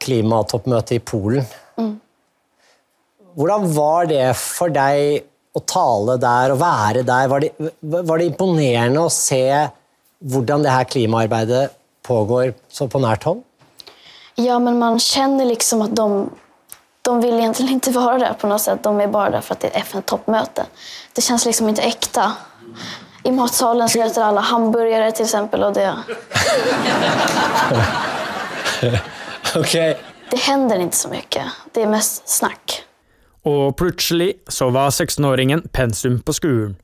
klimatoppmøtet 0.00 0.98
i 0.98 1.00
Polen. 1.04 1.48
Mm. 1.80 1.94
Hvordan 3.36 3.66
var 3.76 4.06
det 4.08 4.28
for 4.40 4.72
deg 4.72 5.26
å 5.56 5.60
tale 5.68 6.16
der 6.20 6.54
og 6.54 6.60
være 6.60 7.02
der? 7.04 7.26
Var 7.28 7.44
det, 7.44 7.50
var 7.80 8.18
det 8.18 8.30
imponerende 8.30 9.02
å 9.04 9.12
se 9.12 9.68
hvordan 10.24 10.64
det 10.64 10.72
her 10.72 10.88
klimaarbeidet 10.88 11.74
pågår 12.06 12.54
så 12.72 12.88
på 12.88 13.00
nært 13.02 13.26
hånd? 13.28 13.42
Ja, 14.40 14.58
men 14.58 14.78
man 14.80 14.98
kjenner 15.00 15.44
liksom 15.48 15.82
at 15.84 15.92
de, 15.96 16.30
de 17.04 17.20
vill 17.20 17.34
egentligen 17.34 17.72
inte 17.72 17.90
vara 17.90 18.18
där 18.18 18.32
på 18.32 18.46
något 18.46 18.60
sätt. 18.60 18.82
De 18.82 19.00
er 19.00 19.06
bare 19.06 19.30
der 19.30 19.40
for 19.40 19.56
at 19.56 19.60
det 19.60 19.70
er 19.72 19.80
ett 19.80 19.86
FN-toppmöte. 19.86 20.66
Det 21.12 21.22
känns 21.22 21.44
liksom 21.44 21.68
ikke 21.68 21.82
ekte. 21.82 22.30
I 23.22 23.32
matsalen 23.32 23.88
så 23.88 24.02
äter 24.02 24.22
alla 24.22 24.40
hamburgare 24.40 25.12
till 25.12 25.24
exempel 25.24 25.62
och 25.62 25.72
det, 25.72 25.96
okay. 29.56 29.94
det 30.30 30.36
händer 30.36 30.78
inte 30.78 30.96
så 30.96 31.08
mye. 31.08 31.50
Det 31.72 31.82
er 31.82 31.86
mest 31.86 32.28
snack. 32.28 32.85
Og 33.46 33.76
plutselig 33.78 34.34
så 34.50 34.70
var 34.74 34.90
16-åringen 34.90 35.68
pensum 35.72 36.18
på 36.26 36.34
skolen. 36.34 36.74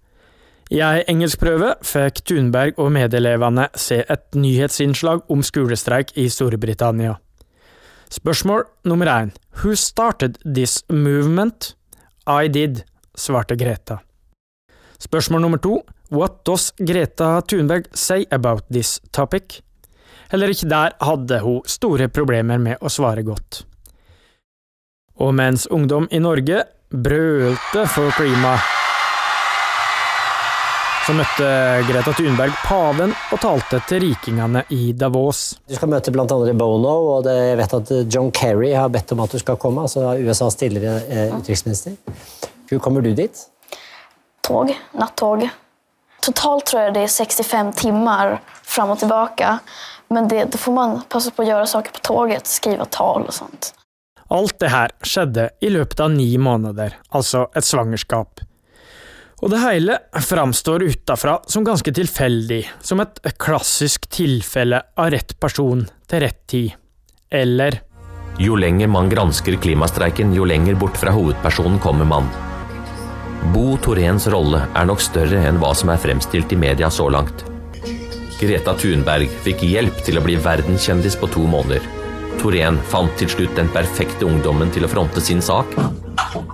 I 0.72 0.79
ei 0.81 1.03
engelskprøve 1.11 1.75
fikk 1.85 2.22
Thunberg 2.29 2.79
og 2.81 2.94
medelevene 2.94 3.66
se 3.77 3.98
et 4.09 4.38
nyhetsinnslag 4.38 5.27
om 5.33 5.42
skolestreik 5.44 6.14
i 6.16 6.29
Storbritannia. 6.33 7.18
Spørsmål 8.12 8.64
nummer 8.88 9.11
én 9.11 9.33
Who 9.61 9.75
started 9.77 10.38
this 10.44 10.85
movement? 10.88 11.75
I 12.27 12.48
did, 12.48 12.85
svarte 13.16 13.57
Greta. 13.57 13.98
Spørsmål 14.98 15.40
nummer 15.40 15.59
to 15.59 15.83
What 16.11 16.44
does 16.46 16.72
Greta 16.79 17.40
Thunberg 17.40 17.90
say 17.94 18.25
about 18.31 18.64
this 18.70 19.01
topic? 19.12 19.61
Heller 20.31 20.48
ikke 20.48 20.68
der 20.68 20.96
hadde 21.01 21.40
hun 21.40 21.61
store 21.66 22.09
problemer 22.09 22.59
med 22.59 22.81
å 22.81 22.88
svare 22.88 23.25
godt. 23.27 23.64
Og 25.22 25.35
mens 25.35 25.68
ungdom 25.70 26.08
i 26.11 26.18
Norge 26.18 26.64
brølte 26.90 27.85
for 27.87 28.11
klima, 28.16 28.56
så 31.06 31.14
møtte 31.14 31.46
Greta 31.87 32.12
Thunberg 32.14 32.54
paven 32.62 33.11
og 33.35 33.40
talte 33.42 33.78
til 33.87 34.02
rikingene 34.04 34.64
i 34.74 34.92
Davos. 34.98 35.40
Du 35.66 35.74
skal 35.74 35.90
møte 35.90 36.12
bl.a. 36.14 36.26
Bono, 36.26 36.92
og 37.14 37.24
det, 37.26 37.35
jeg 37.38 37.58
vet 37.58 37.74
at 37.78 37.92
John 38.06 38.30
Kerry 38.35 38.72
har 38.74 38.90
bedt 38.94 39.14
om 39.14 39.22
at 39.24 39.35
du 39.35 39.38
skal 39.42 39.58
komme. 39.62 39.82
altså 39.82 40.12
USAs 40.18 40.58
tidligere 40.58 41.02
eh, 41.08 41.35
utenriksminister. 41.35 41.98
Hvor 42.70 42.82
kommer 42.82 43.02
du 43.02 43.12
dit? 43.14 43.44
Tåg, 44.46 44.74
nattåg. 44.98 45.48
Totalt 46.22 46.66
tror 46.70 46.85
jeg 46.87 46.96
det 46.96 47.06
er 47.06 47.14
65 47.14 47.74
timer 47.82 48.37
fram 48.62 48.94
og 48.94 48.98
tilbake. 49.02 49.58
Men 50.11 50.28
det, 50.28 50.44
då 50.44 50.58
får 50.58 50.72
man 50.72 51.00
passa 51.08 51.30
på 51.30 51.42
å 51.42 51.46
gjøre 51.50 51.66
saker 51.66 51.94
på 51.98 52.04
tåget, 52.11 52.46
Skrive 52.46 52.87
tal 52.87 53.26
og 53.26 53.35
sånt. 53.35 53.72
Alt 54.33 54.57
det 54.62 54.71
her 54.73 54.95
skjedde 55.05 55.51
i 55.61 55.68
løpet 55.68 56.01
av 56.01 56.11
ni 56.14 56.31
måneder, 56.40 56.95
altså 57.12 57.51
et 57.57 57.66
svangerskap. 57.68 58.40
Og 59.42 59.51
det 59.51 59.59
hele 59.61 59.99
framstår 60.23 60.87
utafra 60.87 61.35
som 61.51 61.66
ganske 61.66 61.92
tilfeldig, 61.92 62.62
som 62.81 63.03
et 63.03 63.21
klassisk 63.42 64.07
tilfelle 64.09 64.79
av 64.97 65.11
rett 65.12 65.35
person 65.42 65.83
til 66.09 66.25
rett 66.25 66.40
tid. 66.49 66.79
Eller 67.29 67.83
Jo 68.40 68.57
lenger 68.57 68.88
man 68.88 69.11
gransker 69.12 69.59
klimastreiken, 69.61 70.33
jo 70.33 70.47
lenger 70.49 70.79
bort 70.81 70.97
fra 70.97 71.12
hovedpersonen 71.12 71.77
kommer 71.83 72.09
man. 72.09 72.31
Bo 73.53 73.77
Torens 73.83 74.31
rolle 74.33 74.62
er 74.73 74.87
nok 74.88 75.03
større 75.03 75.42
enn 75.49 75.59
hva 75.61 75.75
som 75.77 75.90
er 75.92 76.01
fremstilt 76.01 76.55
i 76.55 76.61
media 76.62 76.88
så 76.88 77.11
langt. 77.12 77.45
Greta 78.40 78.73
Thunberg 78.79 79.29
fikk 79.45 79.66
hjelp 79.66 80.01
til 80.07 80.16
å 80.18 80.25
bli 80.25 80.38
verdenskjendis 80.40 81.18
på 81.21 81.29
to 81.35 81.45
måneder. 81.51 82.02
Torén 82.40 82.79
fant 82.90 83.12
til 83.21 83.31
slutt 83.31 83.57
den 83.59 83.68
perfekte 83.75 84.27
ungdommen 84.27 84.71
til 84.75 84.87
å 84.87 84.90
fronte 84.90 85.21
sin 85.25 85.42
sak. 85.45 85.77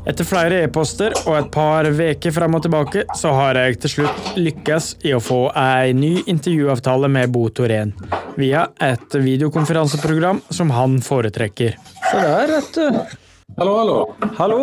Etter 0.09 0.25
flere 0.25 0.62
e-poster 0.64 1.12
og 1.27 1.35
et 1.37 1.49
par 1.53 1.88
veker 1.99 2.33
fram 2.33 2.57
og 2.57 2.64
tilbake, 2.64 3.05
så 3.19 3.33
har 3.37 3.59
jeg 3.61 3.79
til 3.83 3.93
slutt 3.95 4.31
lykkes 4.41 4.91
i 5.09 5.12
å 5.17 5.21
få 5.23 5.41
ei 5.59 5.93
ny 5.97 6.14
intervjuavtale 6.31 7.11
med 7.12 7.33
Bo 7.35 7.47
Torén, 7.53 7.93
via 8.41 8.67
et 8.85 9.14
videokonferanseprogram 9.14 10.41
som 10.49 10.73
han 10.73 10.99
foretrekker. 11.05 11.77
Se 12.09 12.23
der, 12.25 12.55
vet 12.57 12.73
du. 12.79 13.19
Hallo, 13.59 13.77
hallo. 13.83 13.99
Hallo. 14.38 14.62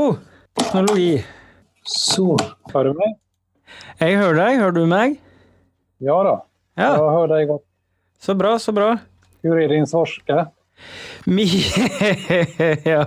Teknologi. 0.58 1.20
Så, 1.86 2.34
hører 2.74 2.94
du 2.94 3.00
meg? 3.04 3.16
Jeg 4.02 4.18
hører 4.18 4.38
deg. 4.40 4.60
Hører 4.64 4.76
du 4.76 4.86
meg? 4.90 5.18
Ja 6.04 6.18
da. 6.26 6.36
Ja. 6.80 6.90
Jeg 6.96 7.12
hører 7.16 7.34
deg 7.36 7.50
godt. 7.54 7.66
Så 8.26 8.34
bra, 8.40 8.56
så 8.60 8.74
bra. 8.76 8.96
Hvor 9.46 9.60
er 9.62 9.70
din 9.70 9.86
svarske? 9.90 10.48
Mi 11.26 11.46
ja. 12.86 13.06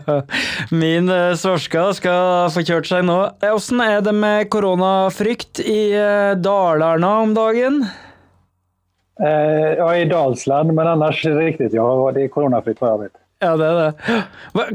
Min 0.70 1.11
svorska 1.38 1.85
skal 1.94 2.50
få 2.50 2.64
kjørt 2.66 2.88
seg 2.90 3.07
nå. 3.07 3.18
Åssen 3.52 3.83
er 3.85 4.00
det 4.02 4.14
med 4.16 4.48
koronafrykt 4.50 5.62
i 5.62 5.81
eh, 5.94 6.35
Dalarna 6.40 7.12
om 7.22 7.35
dagen? 7.37 7.83
Eh, 9.20 9.78
ja, 9.78 9.96
i 9.96 10.04
Dalsland, 10.04 10.74
men 10.74 10.87
annars 10.87 11.24
riktig. 11.24 11.70
Ja, 11.74 11.87
det 12.14 12.26
er 12.26 12.33
koronafritt 12.33 12.78
på 12.81 12.90
arbeid. 12.90 13.14
Ja, 13.42 13.54
det 13.59 13.66
er 13.70 13.78
det. 13.78 14.18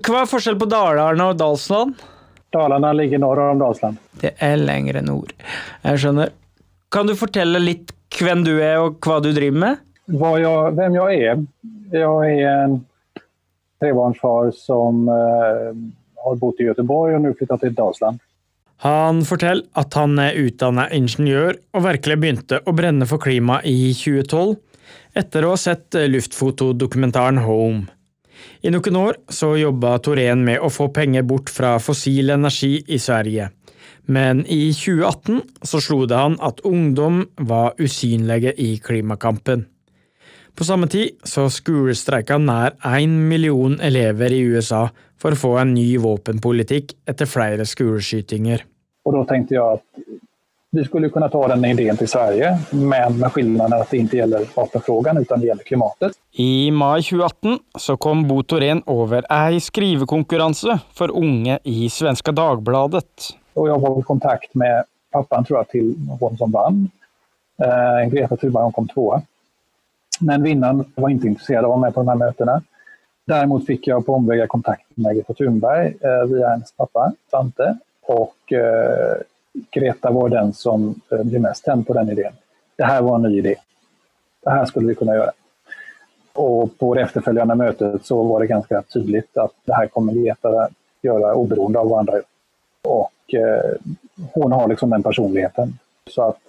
Hva 0.08 0.22
er 0.22 0.30
forskjell 0.30 0.60
på 0.60 0.68
Dalarna 0.72 1.32
og 1.34 1.40
Dalsland? 1.40 2.00
Dalarna 2.54 2.94
ligger 2.96 3.20
norr 3.24 3.42
om 3.50 3.60
Dalsland. 3.60 4.00
Det 4.22 4.36
er 4.44 4.60
lengre 4.60 5.02
nord. 5.04 5.34
Jeg 5.84 6.04
skjønner. 6.04 6.32
Kan 6.94 7.10
du 7.10 7.16
fortelle 7.18 7.60
litt 7.60 7.92
hvem 8.14 8.44
du 8.46 8.54
er 8.62 8.78
og 8.84 9.00
hva 9.04 9.18
du 9.24 9.32
driver 9.34 9.60
med? 9.66 9.82
Jag, 10.20 10.76
vem 10.76 10.96
jag 10.96 11.14
är? 11.14 11.46
Jag 11.92 12.32
är 12.32 12.48
en 12.48 12.86
trebarnsfar 13.80 14.52
som 14.52 15.08
eh, 15.08 15.14
har 16.24 16.36
bott 16.36 16.60
i 16.60 16.64
Göteborg 16.64 17.16
og 17.16 17.24
nå 17.24 17.34
flyttet 17.34 17.66
til 17.66 17.74
Dalsland. 17.74 18.22
Han 18.84 19.24
forteller 19.26 19.66
at 19.80 19.96
han 19.98 20.20
er 20.22 20.38
utdannet 20.38 20.94
ingeniør 20.94 21.58
og 21.74 21.86
virkelig 21.88 22.20
begynte 22.20 22.60
å 22.62 22.76
brenne 22.76 23.08
for 23.10 23.22
klima 23.24 23.62
i 23.66 23.94
2012, 23.96 24.56
etter 25.18 25.46
å 25.46 25.56
ha 25.56 25.60
sett 25.60 25.98
luftfotodokumentaren 25.98 27.42
Home. 27.48 27.88
I 28.62 28.70
noen 28.74 29.00
år 29.00 29.20
så 29.32 29.54
jobba 29.58 29.98
Torén 30.04 30.44
med 30.46 30.62
å 30.62 30.70
få 30.70 30.90
penger 30.94 31.26
bort 31.26 31.50
fra 31.50 31.78
fossil 31.82 32.34
energi 32.36 32.76
i 32.86 33.00
Sverige, 33.00 33.50
men 34.06 34.46
i 34.46 34.68
2018 34.76 35.42
så 35.64 35.82
slo 35.82 36.04
det 36.06 36.20
han 36.20 36.38
at 36.44 36.62
ungdom 36.68 37.24
var 37.40 37.80
usynlige 37.80 38.54
i 38.60 38.76
klimakampen. 38.84 39.64
På 40.56 40.64
samme 40.64 40.88
tid 40.88 41.18
så 41.26 41.48
skolestreika 41.50 42.38
nær 42.38 42.76
én 42.86 43.16
million 43.30 43.80
elever 43.82 44.34
i 44.36 44.44
USA 44.54 44.84
for 45.18 45.34
å 45.34 45.40
få 45.40 45.56
en 45.62 45.74
ny 45.74 45.88
våpenpolitikk 45.98 46.94
etter 47.10 47.30
flere 47.30 47.66
skoleskytinger. 47.66 48.62
Og 49.08 49.18
da 49.18 49.24
tenkte 49.32 49.58
jeg 49.58 49.80
at 49.80 50.06
vi 50.74 50.84
skulle 50.86 51.10
kunne 51.14 51.30
ta 51.30 51.42
den 51.52 51.66
ideen 51.66 51.98
til 51.98 52.10
Sverige, 52.10 52.54
men 52.74 53.18
med 53.22 53.34
skillnaden 53.34 53.76
at 53.78 53.92
det 53.92 54.00
ikke 54.04 54.20
gjelder 54.22 54.48
vapenfrågan 54.56 55.20
utan 55.22 55.42
det 55.42 55.50
gjelder 55.50 55.68
klimatet. 55.68 56.16
I 56.42 56.70
mai 56.74 57.02
2018 57.02 57.60
så 57.78 57.98
kom 58.02 58.24
Bo 58.30 58.40
Torén 58.42 58.82
over 58.90 59.26
ei 59.34 59.62
skrivekonkurranse 59.62 60.80
for 60.98 61.14
unge 61.18 61.60
i 61.70 61.90
Svenska 61.94 62.34
Dagbladet. 62.34 63.34
Og 63.58 63.70
jeg 63.70 63.86
var 63.86 64.00
i 64.00 64.08
kontakt 64.08 64.50
med 64.58 64.90
pappaen 65.14 65.46
tror 65.46 65.62
jeg, 65.62 65.72
til 65.76 66.18
hon 66.22 66.42
som 66.42 66.54
vann. 66.54 66.82
Eh, 67.62 68.02
Greta 68.10 68.38
Thunberg, 68.38 68.74
kom 68.74 68.90
tvåa. 68.90 69.22
Men 70.20 70.44
vinnaren 70.44 70.86
var 70.96 71.10
inte 71.10 71.28
intresserad 71.28 71.66
av 71.66 71.72
att 71.72 71.76
vara 71.76 71.86
med 71.86 71.94
på 71.94 72.00
de 72.00 72.08
här 72.08 72.16
mötena. 72.16 72.62
Däremot 73.26 73.66
fick 73.66 73.88
jag 73.88 74.06
på 74.06 74.14
omvägar 74.14 74.48
kontakt 74.48 74.86
med 74.96 75.16
Greta 75.16 75.34
Thunberg 75.34 75.98
eh, 76.02 76.26
via 76.26 76.50
hennes 76.50 76.72
pappa, 76.72 77.14
Svante. 77.30 77.78
Och 78.02 78.54
eh, 78.54 79.18
Greta 79.72 80.12
var 80.12 80.30
den 80.30 80.54
som 80.54 81.02
eh, 81.12 81.24
blev 81.24 81.42
mest 81.42 81.66
tänd 81.66 81.88
på 81.88 81.94
den 81.94 82.10
idén. 82.10 82.34
Det 82.76 82.84
här 82.84 83.02
var 83.02 83.16
en 83.16 83.22
ny 83.22 83.38
idé. 83.38 83.56
Det 84.44 84.50
här 84.50 84.66
skulle 84.66 84.88
vi 84.88 84.96
kunna 84.96 85.16
göra. 85.16 85.32
Och 86.34 86.80
på 86.80 86.94
det 86.96 87.02
efterföljande 87.02 87.56
mötet 87.56 88.06
så 88.06 88.24
var 88.24 88.40
det 88.40 88.48
ganska 88.48 88.82
tydligt 88.82 89.38
att 89.38 89.52
det 89.66 89.74
här 89.74 89.88
kommer 89.88 90.14
Greta 90.14 90.70
göra 91.02 91.34
oberoende 91.36 91.80
av 91.80 91.90
vad 91.90 92.00
andra 92.00 92.14
gör. 92.14 92.24
Och 92.82 93.34
eh, 93.34 93.76
hon 94.34 94.52
har 94.52 94.68
liksom 94.68 94.90
den 94.90 95.04
personligheten. 95.04 95.80
Så 96.10 96.22
att 96.22 96.40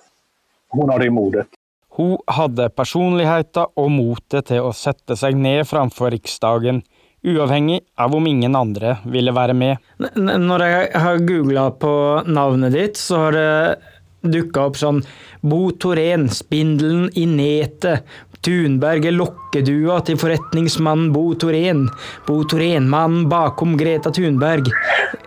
hon 0.68 0.90
har 0.90 0.98
det 0.98 1.10
modet. 1.10 1.46
Hun 1.94 2.18
hadde 2.26 2.72
personligheten 2.74 3.70
og 3.78 3.90
motet 3.94 4.48
til 4.50 4.66
å 4.66 4.74
sette 4.74 5.14
seg 5.18 5.36
ned 5.38 5.62
framfor 5.70 6.10
Riksdagen, 6.14 6.82
uavhengig 7.24 7.84
av 7.96 8.16
om 8.18 8.26
ingen 8.26 8.56
andre 8.58 8.96
ville 9.06 9.32
være 9.34 9.54
med. 9.56 9.78
Når 10.18 10.64
jeg 10.66 10.88
har 11.04 11.22
googla 11.28 11.68
på 11.78 11.94
navnet 12.26 12.74
ditt, 12.74 12.98
så 12.98 13.26
har 13.26 13.38
det 13.38 14.34
dukka 14.34 14.66
opp 14.68 14.80
sånn 14.80 15.00
Bo 15.44 15.68
Torén, 15.78 16.26
spindelen 16.32 17.10
i 17.14 17.28
netet. 17.30 18.02
Thunberg 18.44 19.06
er 19.08 19.14
lokkedua 19.16 20.02
til 20.04 20.18
forretningsmannen 20.20 21.14
Bo 21.14 21.30
Torén. 21.40 21.86
Bo 22.26 22.42
Torén, 22.44 22.90
mannen 22.92 23.30
bakom 23.30 23.78
Greta 23.80 24.12
Thunberg. 24.12 24.68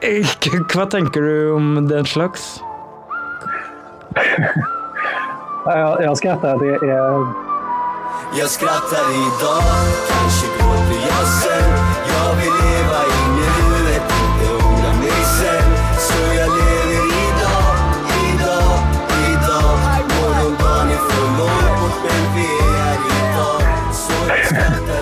Hva 0.69 0.85
tenker 0.91 1.25
du 1.25 1.53
om 1.55 1.87
den 1.89 2.05
slags? 2.05 2.57
Jag, 5.75 6.03
jag 6.03 6.17
skrattar. 6.17 6.57
Det 6.59 6.87
är... 6.87 7.47
Jag 8.39 8.49
skrattar 8.49 9.05
idag, 9.25 9.63
kanske 10.09 10.47
gråter 10.57 10.99
jag 11.09 11.27
sen 11.27 11.71
Jag 12.13 12.31
vill 12.39 12.55
leva 12.65 12.99
i 13.17 13.21
nuet, 13.37 14.07
inte 14.23 14.65
ångra 14.65 14.93
mig 14.99 15.21
sen 15.39 15.69
Så 15.97 16.19
jag 16.39 16.49
lever 16.59 17.05
idag, 17.25 17.73
idag, 18.31 18.77
idag 19.31 19.77
Morgondagen 20.13 20.87
är 20.89 21.01
för 21.09 21.25
lång 21.39 21.79
bort 21.79 21.97
men 22.03 22.35
vi 22.35 22.45
är 22.45 22.73
här 22.77 22.99
idag 23.17 23.61
Så 23.93 24.13
jag 24.29 24.45
skrattar 24.45 25.01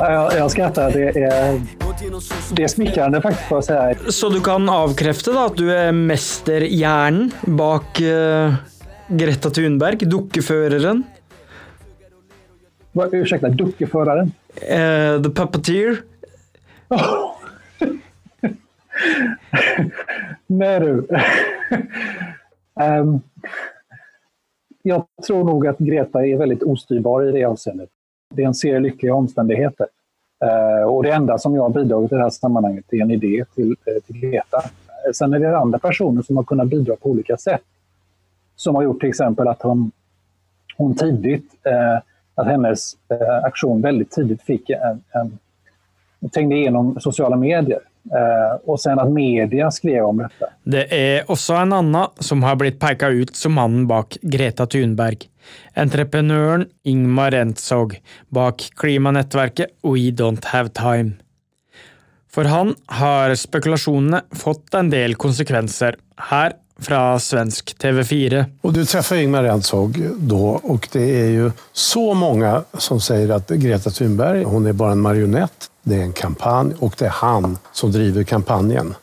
idag 0.00 0.12
Jag, 0.12 0.38
jag 0.38 0.50
skrattar. 0.50 0.90
Det 0.90 1.08
är, 1.22 1.60
det 2.50 2.62
er 2.62 2.68
smickrende, 2.68 3.22
faktisk. 3.22 3.48
får 3.48 3.56
jag 3.56 3.64
säga. 3.64 3.94
Så 4.08 4.28
du 4.28 4.40
kan 4.40 4.68
avkrefte 4.68 5.32
da 5.32 5.46
at 5.46 5.56
du 5.56 5.70
er 5.72 5.92
mesterhjernen 5.92 7.32
bak 7.40 8.00
eh, 8.00 8.54
Greta 9.08 9.50
Thunberg, 9.50 10.02
dukkeføreren? 10.10 11.04
Unnskyld 12.92 13.42
meg, 13.42 13.54
dukkeføreren? 13.56 14.32
Uh, 14.62 15.22
the 15.22 15.30
Puppeteer? 15.30 16.02
Oh. 16.90 17.34
du. 20.48 21.06
um, 22.80 23.20
Jeg 24.82 25.02
tror 25.26 25.44
nok 25.44 25.66
at 25.68 25.82
Greta 25.84 26.22
er 26.24 26.40
veldig 26.40 26.62
ostyrbar 26.64 27.28
i 27.28 27.34
det 27.36 27.44
avseendet. 27.44 27.90
Det 28.32 28.42
er 28.42 28.48
en 28.48 28.56
serie 28.56 28.80
lykkelige 28.80 29.14
omstendigheter. 29.14 29.92
Uh, 30.40 30.88
og 30.88 31.04
det 31.04 31.12
enda 31.12 31.36
som 31.38 31.52
jeg 31.52 31.62
har 31.62 31.76
bidragit 31.76 32.16
i 32.16 32.22
det 32.22 32.30
sammenhenget, 32.38 32.84
er 32.88 33.04
en 33.04 33.16
idé 33.18 33.34
til, 33.52 33.76
til 33.84 34.20
Greta. 34.24 34.64
Eh, 34.64 35.12
Sen 35.12 35.36
er 35.36 35.44
det 35.44 35.52
andre 35.52 35.80
personer 35.82 36.24
som 36.24 36.40
har 36.40 36.48
kunnet 36.48 36.72
bidra 36.72 36.96
på 36.96 37.12
ulike 37.12 37.36
sätt. 37.36 37.64
Som 38.58 38.74
har 38.74 38.82
gjort 38.82 39.00
till 39.00 39.08
exempel 39.08 39.48
att 39.48 39.62
hon, 39.62 39.90
hon 40.76 40.96
tidigt, 40.96 41.54
eh, 41.66 42.02
att 42.34 42.46
hennes 42.46 42.96
eh, 43.10 43.44
aktion 43.44 43.82
väldigt 43.82 44.10
tidigt 44.10 44.42
fick 44.42 44.70
en, 44.70 45.02
en 46.20 46.30
trängde 46.30 46.56
igenom 46.56 47.00
sosiale 47.00 47.36
medier. 47.36 47.80
Eh, 48.08 48.54
og 48.64 48.78
sen 48.80 48.98
at 49.00 49.10
media 49.12 49.68
skrev 49.74 50.06
om 50.06 50.22
dette. 50.22 50.48
Det 50.64 50.86
er 50.94 51.28
også 51.28 51.58
en 51.60 51.74
annen 51.76 52.24
som 52.24 52.42
har 52.46 52.56
blitt 52.60 52.78
peka 52.80 53.10
ut 53.12 53.34
som 53.36 53.56
mannen 53.58 53.84
bak 53.90 54.16
Greta 54.22 54.66
Thunberg. 54.66 55.26
Entreprenøren 55.76 56.66
Ingmar 56.88 57.34
Rentzog 57.36 57.98
bak 58.34 58.64
klimanettverket 58.80 59.76
We 59.84 60.08
Don't 60.12 60.48
Have 60.52 60.72
Time. 60.76 61.18
For 62.32 62.48
han 62.48 62.74
har 63.00 63.34
spekulasjonene 63.36 64.22
fått 64.36 64.74
en 64.76 64.90
del 64.92 65.16
konsekvenser, 65.20 65.96
her 66.30 66.56
fra 66.78 67.18
svensk 67.18 67.76
TV4. 67.78 68.44
Och 68.60 68.72
du 68.72 68.84
träffar 68.84 69.16
Ingmar 69.16 69.42
Rentzhog 69.42 70.10
då 70.16 70.60
och 70.62 70.88
det 70.92 71.20
är 71.20 71.28
ju 71.28 71.50
så 71.72 72.14
många 72.14 72.62
som 72.78 73.00
säger 73.00 73.28
att 73.28 73.48
Greta 73.48 73.90
Thunberg, 73.90 74.44
hon 74.44 74.66
är 74.66 74.72
bara 74.72 74.92
en 74.92 75.00
marionett. 75.00 75.70
Det 75.82 75.94
är 75.94 76.02
en 76.02 76.12
kampanj 76.12 76.74
och 76.78 76.94
det 76.98 77.04
är 77.04 77.10
han 77.10 77.58
som 77.72 77.92
driver 77.92 78.22
kampanjen. 78.22 78.94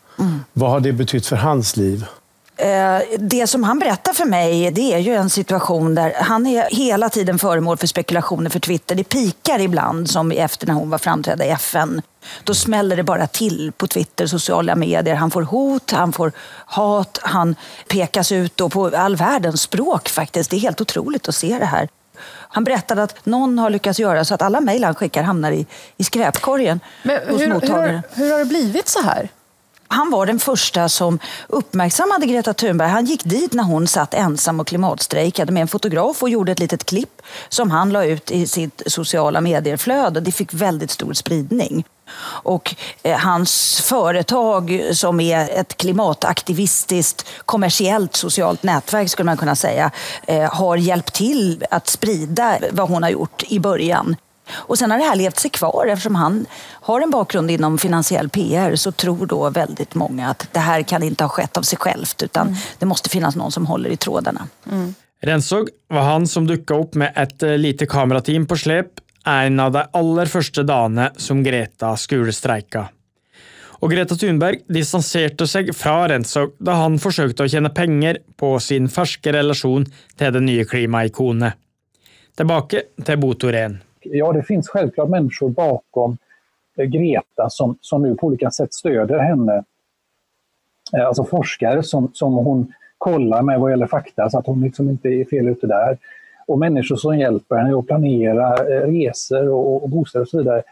Vad 0.53 0.69
har 0.69 0.79
det 0.79 0.93
betytt 0.93 1.25
för 1.25 1.35
hans 1.35 1.77
liv? 1.77 2.05
Eh, 2.57 2.99
Det 3.19 3.47
som 3.47 3.63
han 3.63 3.79
berättar 3.79 4.13
för 4.13 4.25
mig 4.25 4.71
det 4.71 4.93
är 4.93 4.97
ju 4.99 5.15
en 5.15 5.29
situation 5.29 5.95
där 5.95 6.13
han 6.21 6.47
är 6.47 6.67
hela 6.71 7.09
tiden 7.09 7.39
föremål 7.39 7.77
för 7.77 7.87
spekulationer 7.87 8.49
för 8.49 8.59
Twitter. 8.59 8.95
Det 8.95 9.03
pikar 9.03 9.59
ibland, 9.59 10.09
som 10.09 10.31
efter 10.31 10.67
när 10.67 10.73
hon 10.73 10.89
var 10.89 10.97
framträdande 10.97 11.45
i 11.45 11.49
FN. 11.49 12.01
Då 12.43 12.53
smäller 12.53 12.95
det 12.95 13.03
bara 13.03 13.27
till 13.27 13.71
på 13.77 13.87
Twitter, 13.87 14.27
sociala 14.27 14.75
medier. 14.75 15.15
Han 15.15 15.31
får 15.31 15.41
hot, 15.41 15.91
han 15.91 16.13
får 16.13 16.31
hat, 16.65 17.19
han 17.23 17.55
pekas 17.87 18.31
ut 18.31 18.57
då 18.57 18.69
på 18.69 18.91
all 18.95 19.15
världens 19.15 19.61
språk 19.61 20.09
faktiskt. 20.09 20.49
Det 20.49 20.55
är 20.55 20.59
helt 20.59 20.81
otroligt 20.81 21.29
att 21.29 21.35
se 21.35 21.59
det 21.59 21.65
här. 21.65 21.89
Han 22.49 22.63
berättade 22.63 23.03
att 23.03 23.25
någon 23.25 23.59
har 23.59 23.69
lyckats 23.69 23.99
göra 23.99 24.25
så 24.25 24.33
att 24.33 24.41
alla 24.41 24.61
mejl 24.61 24.83
han 24.83 24.95
skickar 24.95 25.23
hamnar 25.23 25.51
i, 25.51 25.65
i 25.97 26.03
skräpkorgen 26.03 26.79
Men 27.03 27.19
hos 27.29 27.41
hur, 27.41 27.47
mottagaren. 27.47 28.01
hur, 28.13 28.23
hur 28.25 28.31
har 28.31 28.39
det 28.39 28.45
blivit 28.45 28.87
så 28.89 29.01
här? 29.01 29.29
Han 29.87 30.11
var 30.11 30.25
den 30.25 30.39
første 30.39 30.89
som 30.89 31.19
uppmärksammade 31.47 32.25
Greta 32.25 32.53
Thunberg. 32.53 32.89
Han 32.89 33.05
gikk 33.05 33.23
dit 33.23 33.53
når 33.53 33.63
hun 33.69 33.87
satt 33.87 34.13
ensam 34.17 34.59
og 34.59 34.67
klimatstreiket 34.67 35.51
med 35.53 35.65
en 35.65 35.71
fotograf 35.71 36.23
og 36.23 36.31
gjorde 36.31 36.55
et 36.55 36.63
litet 36.63 36.85
klipp 36.89 37.21
som 37.49 37.71
han 37.71 37.93
la 37.93 38.05
ut 38.05 38.31
i 38.31 38.45
sitt 38.47 38.81
sociala 38.87 39.41
medier-flöde. 39.41 40.23
Det 40.25 40.33
fikk 40.33 40.53
veldig 40.53 40.89
stor 40.91 41.13
spridning. 41.13 41.85
Och 42.43 42.75
eh, 43.03 43.17
hans 43.17 43.81
företag 43.81 44.81
som 44.91 45.19
er 45.19 45.49
et 45.59 45.77
klimataktivistiskt 45.77 47.25
kommersiellt 47.45 48.15
socialt 48.15 48.63
nätverk 48.63 49.09
skulle 49.09 49.25
man 49.25 49.37
kunna 49.37 49.55
säga 49.55 49.91
eh, 50.27 50.53
har 50.53 50.77
hjälpt 50.77 51.13
till 51.13 51.65
att 51.71 51.87
sprida 51.87 52.57
vad 52.71 52.89
hun 52.89 53.03
har 53.03 53.09
gjort 53.09 53.43
i 53.47 53.59
början. 53.59 54.15
Och 54.51 54.77
sen 54.77 54.91
har 54.91 54.97
det 54.97 55.03
här 55.03 55.15
levt 55.15 55.39
sig 55.39 55.51
kvar 55.51 55.87
eftersom 55.87 56.15
han 56.15 56.45
har 56.81 57.01
en 57.01 57.11
bakgrund 57.11 57.51
inom 57.51 57.77
finansiell 57.77 58.29
PR 58.29 58.75
så 58.75 58.91
tror 58.91 59.25
då 59.25 59.49
väldigt 59.49 59.95
många 59.95 60.29
att 60.29 60.47
det 60.51 60.59
här 60.59 60.81
kan 60.81 61.03
inte 61.03 61.23
ha 61.23 61.29
skett 61.29 61.57
av 61.57 61.61
sig 61.61 61.77
självt 61.77 62.23
utan 62.23 62.55
det 62.79 62.85
måste 62.85 63.09
finnas 63.09 63.35
någon 63.35 63.51
som 63.51 63.65
håller 63.65 63.89
i 63.89 63.97
trådarna. 63.97 64.47
Rensog 65.21 65.69
var 65.87 66.01
han 66.01 66.27
som 66.27 66.47
dukka 66.47 66.75
opp 66.75 66.93
med 66.93 67.13
et 67.15 67.43
eh, 67.43 67.57
lite 67.57 67.85
kamerateam 67.85 68.45
på 68.45 68.57
slep 68.57 68.99
en 69.25 69.59
av 69.59 69.71
de 69.71 69.83
aller 69.91 70.29
første 70.29 70.63
dagene 70.63 71.09
som 71.17 71.43
Greta 71.43 71.95
skolestreika. 71.97 72.87
Og 73.81 73.91
Greta 73.91 74.15
Thunberg 74.17 74.61
distanserte 74.71 75.47
seg 75.49 75.71
fra 75.75 76.05
Rensog 76.09 76.53
da 76.63 76.77
han 76.79 76.99
forsøkte 77.01 77.45
å 77.45 77.51
tjene 77.51 77.73
penger 77.73 78.21
på 78.39 78.55
sin 78.63 78.87
ferske 78.91 79.33
relasjon 79.35 79.87
til 80.17 80.35
det 80.35 80.43
nye 80.45 80.65
klimaikonet. 80.69 81.57
Tilbake 82.35 82.81
til 83.05 83.19
Bo 83.21 83.33
Torén. 83.39 83.79
Ja, 84.11 84.33
det 84.33 84.43
finns 84.43 84.69
självklart 84.69 85.09
människor 85.09 85.49
bakom 85.49 86.17
eh, 86.77 86.85
Greta 86.85 87.49
som, 87.49 87.77
som 87.81 88.01
nu 88.01 88.15
på 88.15 88.27
olika 88.27 88.51
sätt 88.51 88.73
stöder 88.73 89.19
henne. 89.19 89.63
Eh, 90.97 91.07
Alltså 91.07 91.23
forskare 91.23 91.83
som, 91.83 92.11
som 92.13 92.33
hon 92.33 92.73
kollar 92.97 93.41
med 93.41 93.59
vad 93.59 93.71
gäller 93.71 93.87
fakta 93.87 94.29
så 94.29 94.39
att 94.39 94.47
hon 94.47 94.61
liksom 94.61 94.89
inte 94.89 95.09
är 95.09 95.25
fel 95.25 95.47
ute 95.47 95.67
där. 95.67 95.97
Och 96.47 96.59
människor 96.59 96.95
som 96.95 97.19
hjälper 97.19 97.55
henne 97.55 97.77
att 97.77 97.87
planera 97.87 98.53
eh, 98.53 98.87
resor 98.87 99.49
och, 99.49 99.83
och 99.83 99.89
bostäder 99.89 100.23
och 100.23 100.29
så 100.29 100.37
vidare. 100.37 100.63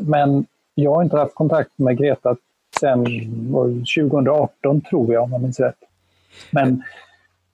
Men 0.00 0.46
jag 0.74 0.94
har 0.94 1.02
inte 1.02 1.16
haft 1.16 1.34
kontakt 1.34 1.70
med 1.76 1.98
Greta 1.98 2.36
sedan 2.80 3.04
2018 3.96 4.80
tror 4.80 5.12
jag 5.12 5.22
om 5.22 5.32
jag 5.32 5.42
minns 5.42 5.60
rätt. 5.60 5.76
Men 6.50 6.82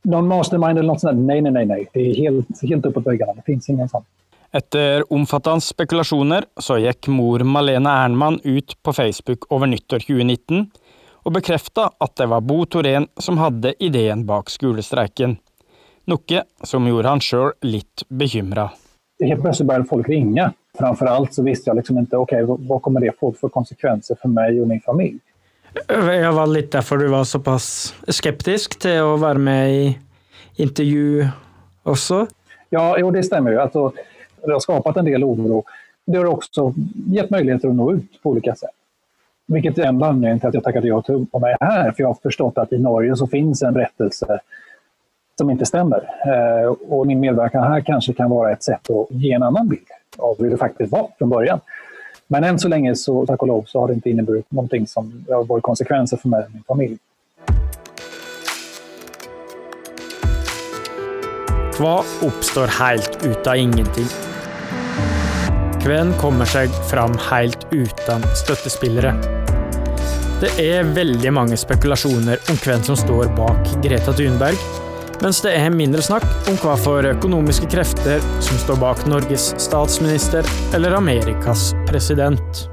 någon 0.02 0.28
mastermind 0.28 0.78
eller 0.78 0.86
något 0.88 1.00
sånt 1.00 1.26
nej, 1.26 1.40
nej, 1.40 1.52
nej, 1.52 1.66
nej. 1.66 1.88
Det 1.92 2.00
är 2.00 2.14
helt, 2.14 2.62
helt 2.62 2.86
uppåt 2.86 3.06
väggarna. 3.06 3.32
Det 3.32 3.42
finns 3.42 3.68
ingen 3.68 3.88
sån. 3.88 4.04
Etter 4.54 5.02
omfattende 5.12 5.64
spekulasjoner 5.64 6.44
så 6.62 6.76
gikk 6.78 7.08
mor 7.10 7.42
Malene 7.42 7.90
Ernmann 8.04 8.36
ut 8.44 8.76
på 8.86 8.92
Facebook 8.94 9.48
over 9.50 9.66
nyttår 9.66 10.04
2019 10.06 10.68
og 11.24 11.32
bekrefta 11.34 11.88
at 12.04 12.12
det 12.20 12.28
var 12.30 12.44
Bo 12.44 12.60
Torén 12.70 13.08
som 13.18 13.40
hadde 13.40 13.72
ideen 13.82 14.22
bak 14.28 14.52
skolestreiken, 14.52 15.38
noe 16.06 16.42
som 16.68 16.86
gjorde 16.86 17.08
han 17.14 17.22
sjøl 17.24 17.50
litt 17.64 18.04
bekymra. 18.12 18.68
Helt 19.24 19.40
plutselig 19.42 19.66
begynte 19.70 19.88
folk 19.90 20.08
ringe. 20.12 20.50
Framfor 20.78 21.08
alt 21.08 21.34
så 21.34 21.42
visste 21.46 21.70
jeg 21.70 21.80
liksom 21.80 21.98
ikke 22.02 22.20
okej, 22.20 22.44
vad- 22.46 22.60
vad 22.68 22.82
kommer 22.82 23.00
det 23.00 23.14
få 23.18 23.32
for 23.34 23.48
konsekvenser 23.48 24.18
for 24.20 24.28
meg 24.28 24.60
og 24.60 24.68
min 24.68 24.80
familie. 24.84 25.20
Jeg 25.88 26.32
var 26.34 26.46
litt 26.46 26.70
derfor 26.70 26.98
du 26.98 27.08
var 27.08 27.24
såpass 27.24 27.94
skeptisk 28.08 28.78
til 28.78 29.00
å 29.02 29.16
være 29.18 29.38
med 29.38 29.70
i 29.70 29.96
intervju 30.62 31.30
også. 31.86 32.28
Ja, 32.70 32.94
jo, 32.98 33.10
det 33.10 33.24
stemmer 33.24 33.52
jo. 33.54 33.60
Alltså, 33.60 33.92
det 34.46 34.52
har 34.52 34.60
skapat 34.60 34.96
en 34.96 35.04
del 35.04 35.24
oro. 35.24 35.64
Det 36.06 36.18
har 36.18 36.24
också 36.24 36.74
gett 37.06 37.30
möjligheter 37.30 37.68
att 37.68 37.74
nå 37.74 37.92
ut 37.92 38.22
på 38.22 38.30
olika 38.30 38.54
sätt. 38.54 38.70
Vilket 39.46 39.78
är 39.78 39.84
en 39.84 40.02
anledning 40.02 40.40
till 40.40 40.48
att 40.48 40.54
jag 40.54 40.64
tackade 40.64 40.88
ja 40.88 41.02
till 41.02 41.26
att 41.32 41.40
med 41.40 41.56
här. 41.60 41.92
För 41.92 42.02
jag 42.02 42.08
har 42.08 42.18
förstått 42.22 42.58
att 42.58 42.72
i 42.72 42.78
Norge 42.78 43.16
så 43.16 43.26
finns 43.26 43.62
en 43.62 43.74
rättelse 43.74 44.40
som 45.38 45.50
inte 45.50 45.66
stämmer. 45.66 46.10
Eh, 46.26 46.66
och 46.88 47.06
min 47.06 47.20
medverkan 47.20 47.62
här 47.62 47.80
kanske 47.80 48.12
kan 48.12 48.30
vara 48.30 48.52
ett 48.52 48.62
sätt 48.62 48.90
att 48.90 49.06
ge 49.10 49.32
en 49.32 49.42
annan 49.42 49.68
bild 49.68 49.86
av 50.18 50.38
hur 50.38 50.50
det 50.50 50.56
faktiskt 50.56 50.92
var 50.92 51.08
från 51.18 51.28
början. 51.28 51.60
Men 52.26 52.44
än 52.44 52.58
så 52.58 52.68
länge, 52.68 52.94
så, 52.94 53.26
tack 53.26 53.42
och 53.42 53.48
lov, 53.48 53.62
så 53.66 53.80
har 53.80 53.88
det 53.88 53.94
inte 53.94 54.10
inneburit 54.10 54.50
någonting 54.50 54.86
som 54.86 55.24
har 55.28 55.44
varit 55.44 55.62
konsekvenser 55.62 56.16
för 56.16 56.28
mig 56.28 56.44
och 56.44 56.52
min 56.52 56.62
familj. 56.62 56.98
Hva 61.78 62.04
oppstår 62.22 62.66
helt 62.66 63.26
ut 63.26 63.46
av 63.46 63.56
ingenting? 63.56 64.33
Hvem 65.84 66.14
kommer 66.16 66.48
seg 66.48 66.72
fram 66.88 67.12
helt 67.26 67.66
uten 67.68 68.22
støttespillere? 68.40 69.10
Det 70.40 70.48
er 70.62 70.86
veldig 70.96 71.32
mange 71.36 71.58
spekulasjoner 71.60 72.40
om 72.48 72.56
hvem 72.62 72.86
som 72.86 72.96
står 72.96 73.28
bak 73.36 73.68
Greta 73.84 74.14
Thunberg, 74.16 74.62
mens 75.20 75.42
det 75.44 75.52
er 75.58 75.74
mindre 75.76 76.00
snakk 76.06 76.24
om 76.48 76.56
hva 76.62 76.78
for 76.80 77.04
økonomiske 77.04 77.68
krefter 77.74 78.24
som 78.46 78.60
står 78.62 78.80
bak 78.80 79.02
Norges 79.12 79.50
statsminister 79.60 80.48
eller 80.72 80.96
Amerikas 80.96 81.74
president. 81.84 82.64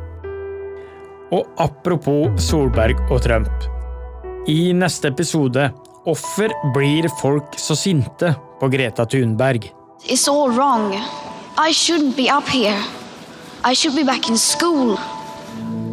Og 1.35 1.51
apropos 1.59 2.31
Solberg 2.47 2.95
og 3.11 3.19
Trump. 3.27 3.67
I 4.47 4.71
neste 4.71 5.11
episode 5.11 5.67
Hvorfor 6.07 6.55
blir 6.73 7.11
folk 7.19 7.59
så 7.59 7.75
sinte 7.75 8.31
på 8.63 8.71
Greta 8.71 9.03
Thunberg? 9.03 9.67
It's 10.07 10.31
all 10.31 10.49
wrong. 10.55 10.95
I 11.59 11.75
shouldn't 11.75 12.15
be 12.15 12.31
up 12.31 12.47
here. 12.47 12.79
I 13.63 13.75
should 13.75 13.95
be 13.95 14.03
back 14.03 14.27
in 14.29 14.37
school. 14.37 14.97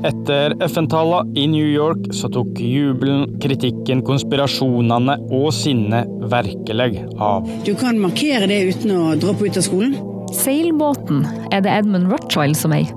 Etter 0.04 0.54
FN-talla 0.64 1.26
i 1.36 1.46
New 1.46 1.66
York 1.66 2.06
så 2.16 2.30
tok 2.32 2.56
jubelen, 2.56 3.26
kritikken, 3.42 4.00
konspirasjonene 4.06 5.18
og 5.36 5.50
sinnet 5.52 6.08
virkelig 6.32 7.02
av. 7.20 7.50
Du 7.66 7.74
kan 7.76 7.98
markere 8.00 8.48
det 8.48 8.62
uten 8.70 8.94
å 8.94 9.02
droppe 9.20 9.50
ut 9.50 9.58
av 9.60 9.66
skolen. 9.66 9.98
Seilbåten 10.32 11.26
er 11.52 11.60
det 11.66 11.74
Edmund 11.74 12.08
Rothschild 12.12 12.56
som 12.56 12.72
eier. 12.72 12.94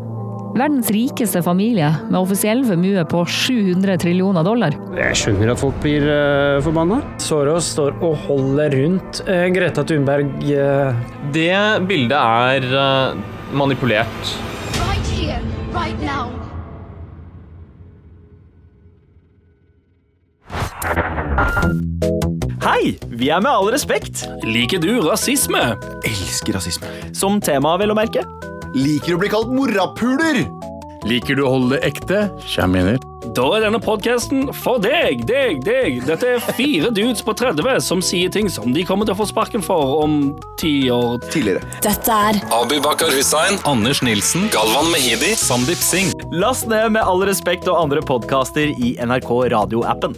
Verdens 0.55 0.91
rikeste 0.95 1.41
familie 1.43 1.89
med 2.05 2.19
offisiell 2.21 2.63
formue 2.67 3.03
på 3.11 3.25
700 3.27 3.97
trillioner 4.05 4.47
dollar. 4.47 4.77
Jeg 4.99 5.19
skjønner 5.19 5.51
at 5.51 5.59
folk 5.59 5.81
blir 5.83 6.07
uh, 6.07 6.61
forbanna. 6.63 7.01
Soros 7.23 7.73
står 7.75 7.99
og 7.99 8.15
holder 8.29 8.77
rundt 8.77 9.19
uh, 9.27 9.49
Greta 9.51 9.83
Thunberg. 9.87 10.31
Uh... 10.47 10.95
Det 11.35 11.59
bildet 11.91 12.15
er 12.19 12.71
uh, 12.71 13.19
manipulert. 13.51 14.33
Hei! 22.81 22.95
Vi 23.13 23.27
er 23.29 23.41
Med 23.45 23.51
all 23.51 23.67
respekt. 23.69 24.23
Liker 24.41 24.79
du 24.81 25.03
rasisme? 25.05 25.59
Elsker 26.07 26.55
rasisme. 26.57 26.87
Som 27.13 27.37
tema, 27.37 27.75
vel 27.77 27.93
å 27.93 27.95
merke. 27.97 28.23
Liker 28.73 29.13
å 29.13 29.19
bli 29.21 29.29
kalt 29.29 29.51
morapuler? 29.53 30.39
Liker 31.05 31.37
du 31.37 31.43
å 31.45 31.51
holde 31.53 31.75
det 31.75 31.91
ekte? 31.91 32.23
Kjærminer. 32.49 32.97
Da 33.37 33.45
er 33.53 33.67
denne 33.67 33.77
podkasten 33.85 34.49
for 34.63 34.81
deg, 34.81 35.21
deg, 35.29 35.61
deg. 35.61 35.99
Dette 36.07 36.31
er 36.39 36.47
fire 36.57 36.89
dudes 36.89 37.21
på 37.21 37.35
30 37.37 37.85
som 37.85 38.01
sier 38.01 38.33
ting 38.33 38.49
som 38.49 38.73
de 38.73 38.87
kommer 38.87 39.05
til 39.05 39.13
å 39.13 39.19
få 39.21 39.29
sparken 39.29 39.61
for 39.61 40.01
om 40.01 40.17
ti 40.57 40.89
år 40.89 41.21
tidligere. 41.27 41.61
Dette 41.85 42.17
er 42.31 42.41
Abibakar 42.63 43.13
Hussein, 43.13 43.61
Anders 43.69 44.01
Nilsen, 44.01 44.49
Galvan 44.49 44.89
Mehidi, 44.89 45.35
Sandeep 45.37 45.85
Singh. 45.85 46.17
Last 46.33 46.65
ned 46.71 46.97
Med 46.97 47.05
all 47.05 47.21
respekt 47.29 47.69
og 47.69 47.77
andre 47.77 48.01
podkaster 48.01 48.73
i 48.73 48.95
NRK 49.05 49.35
radioappen. 49.53 50.17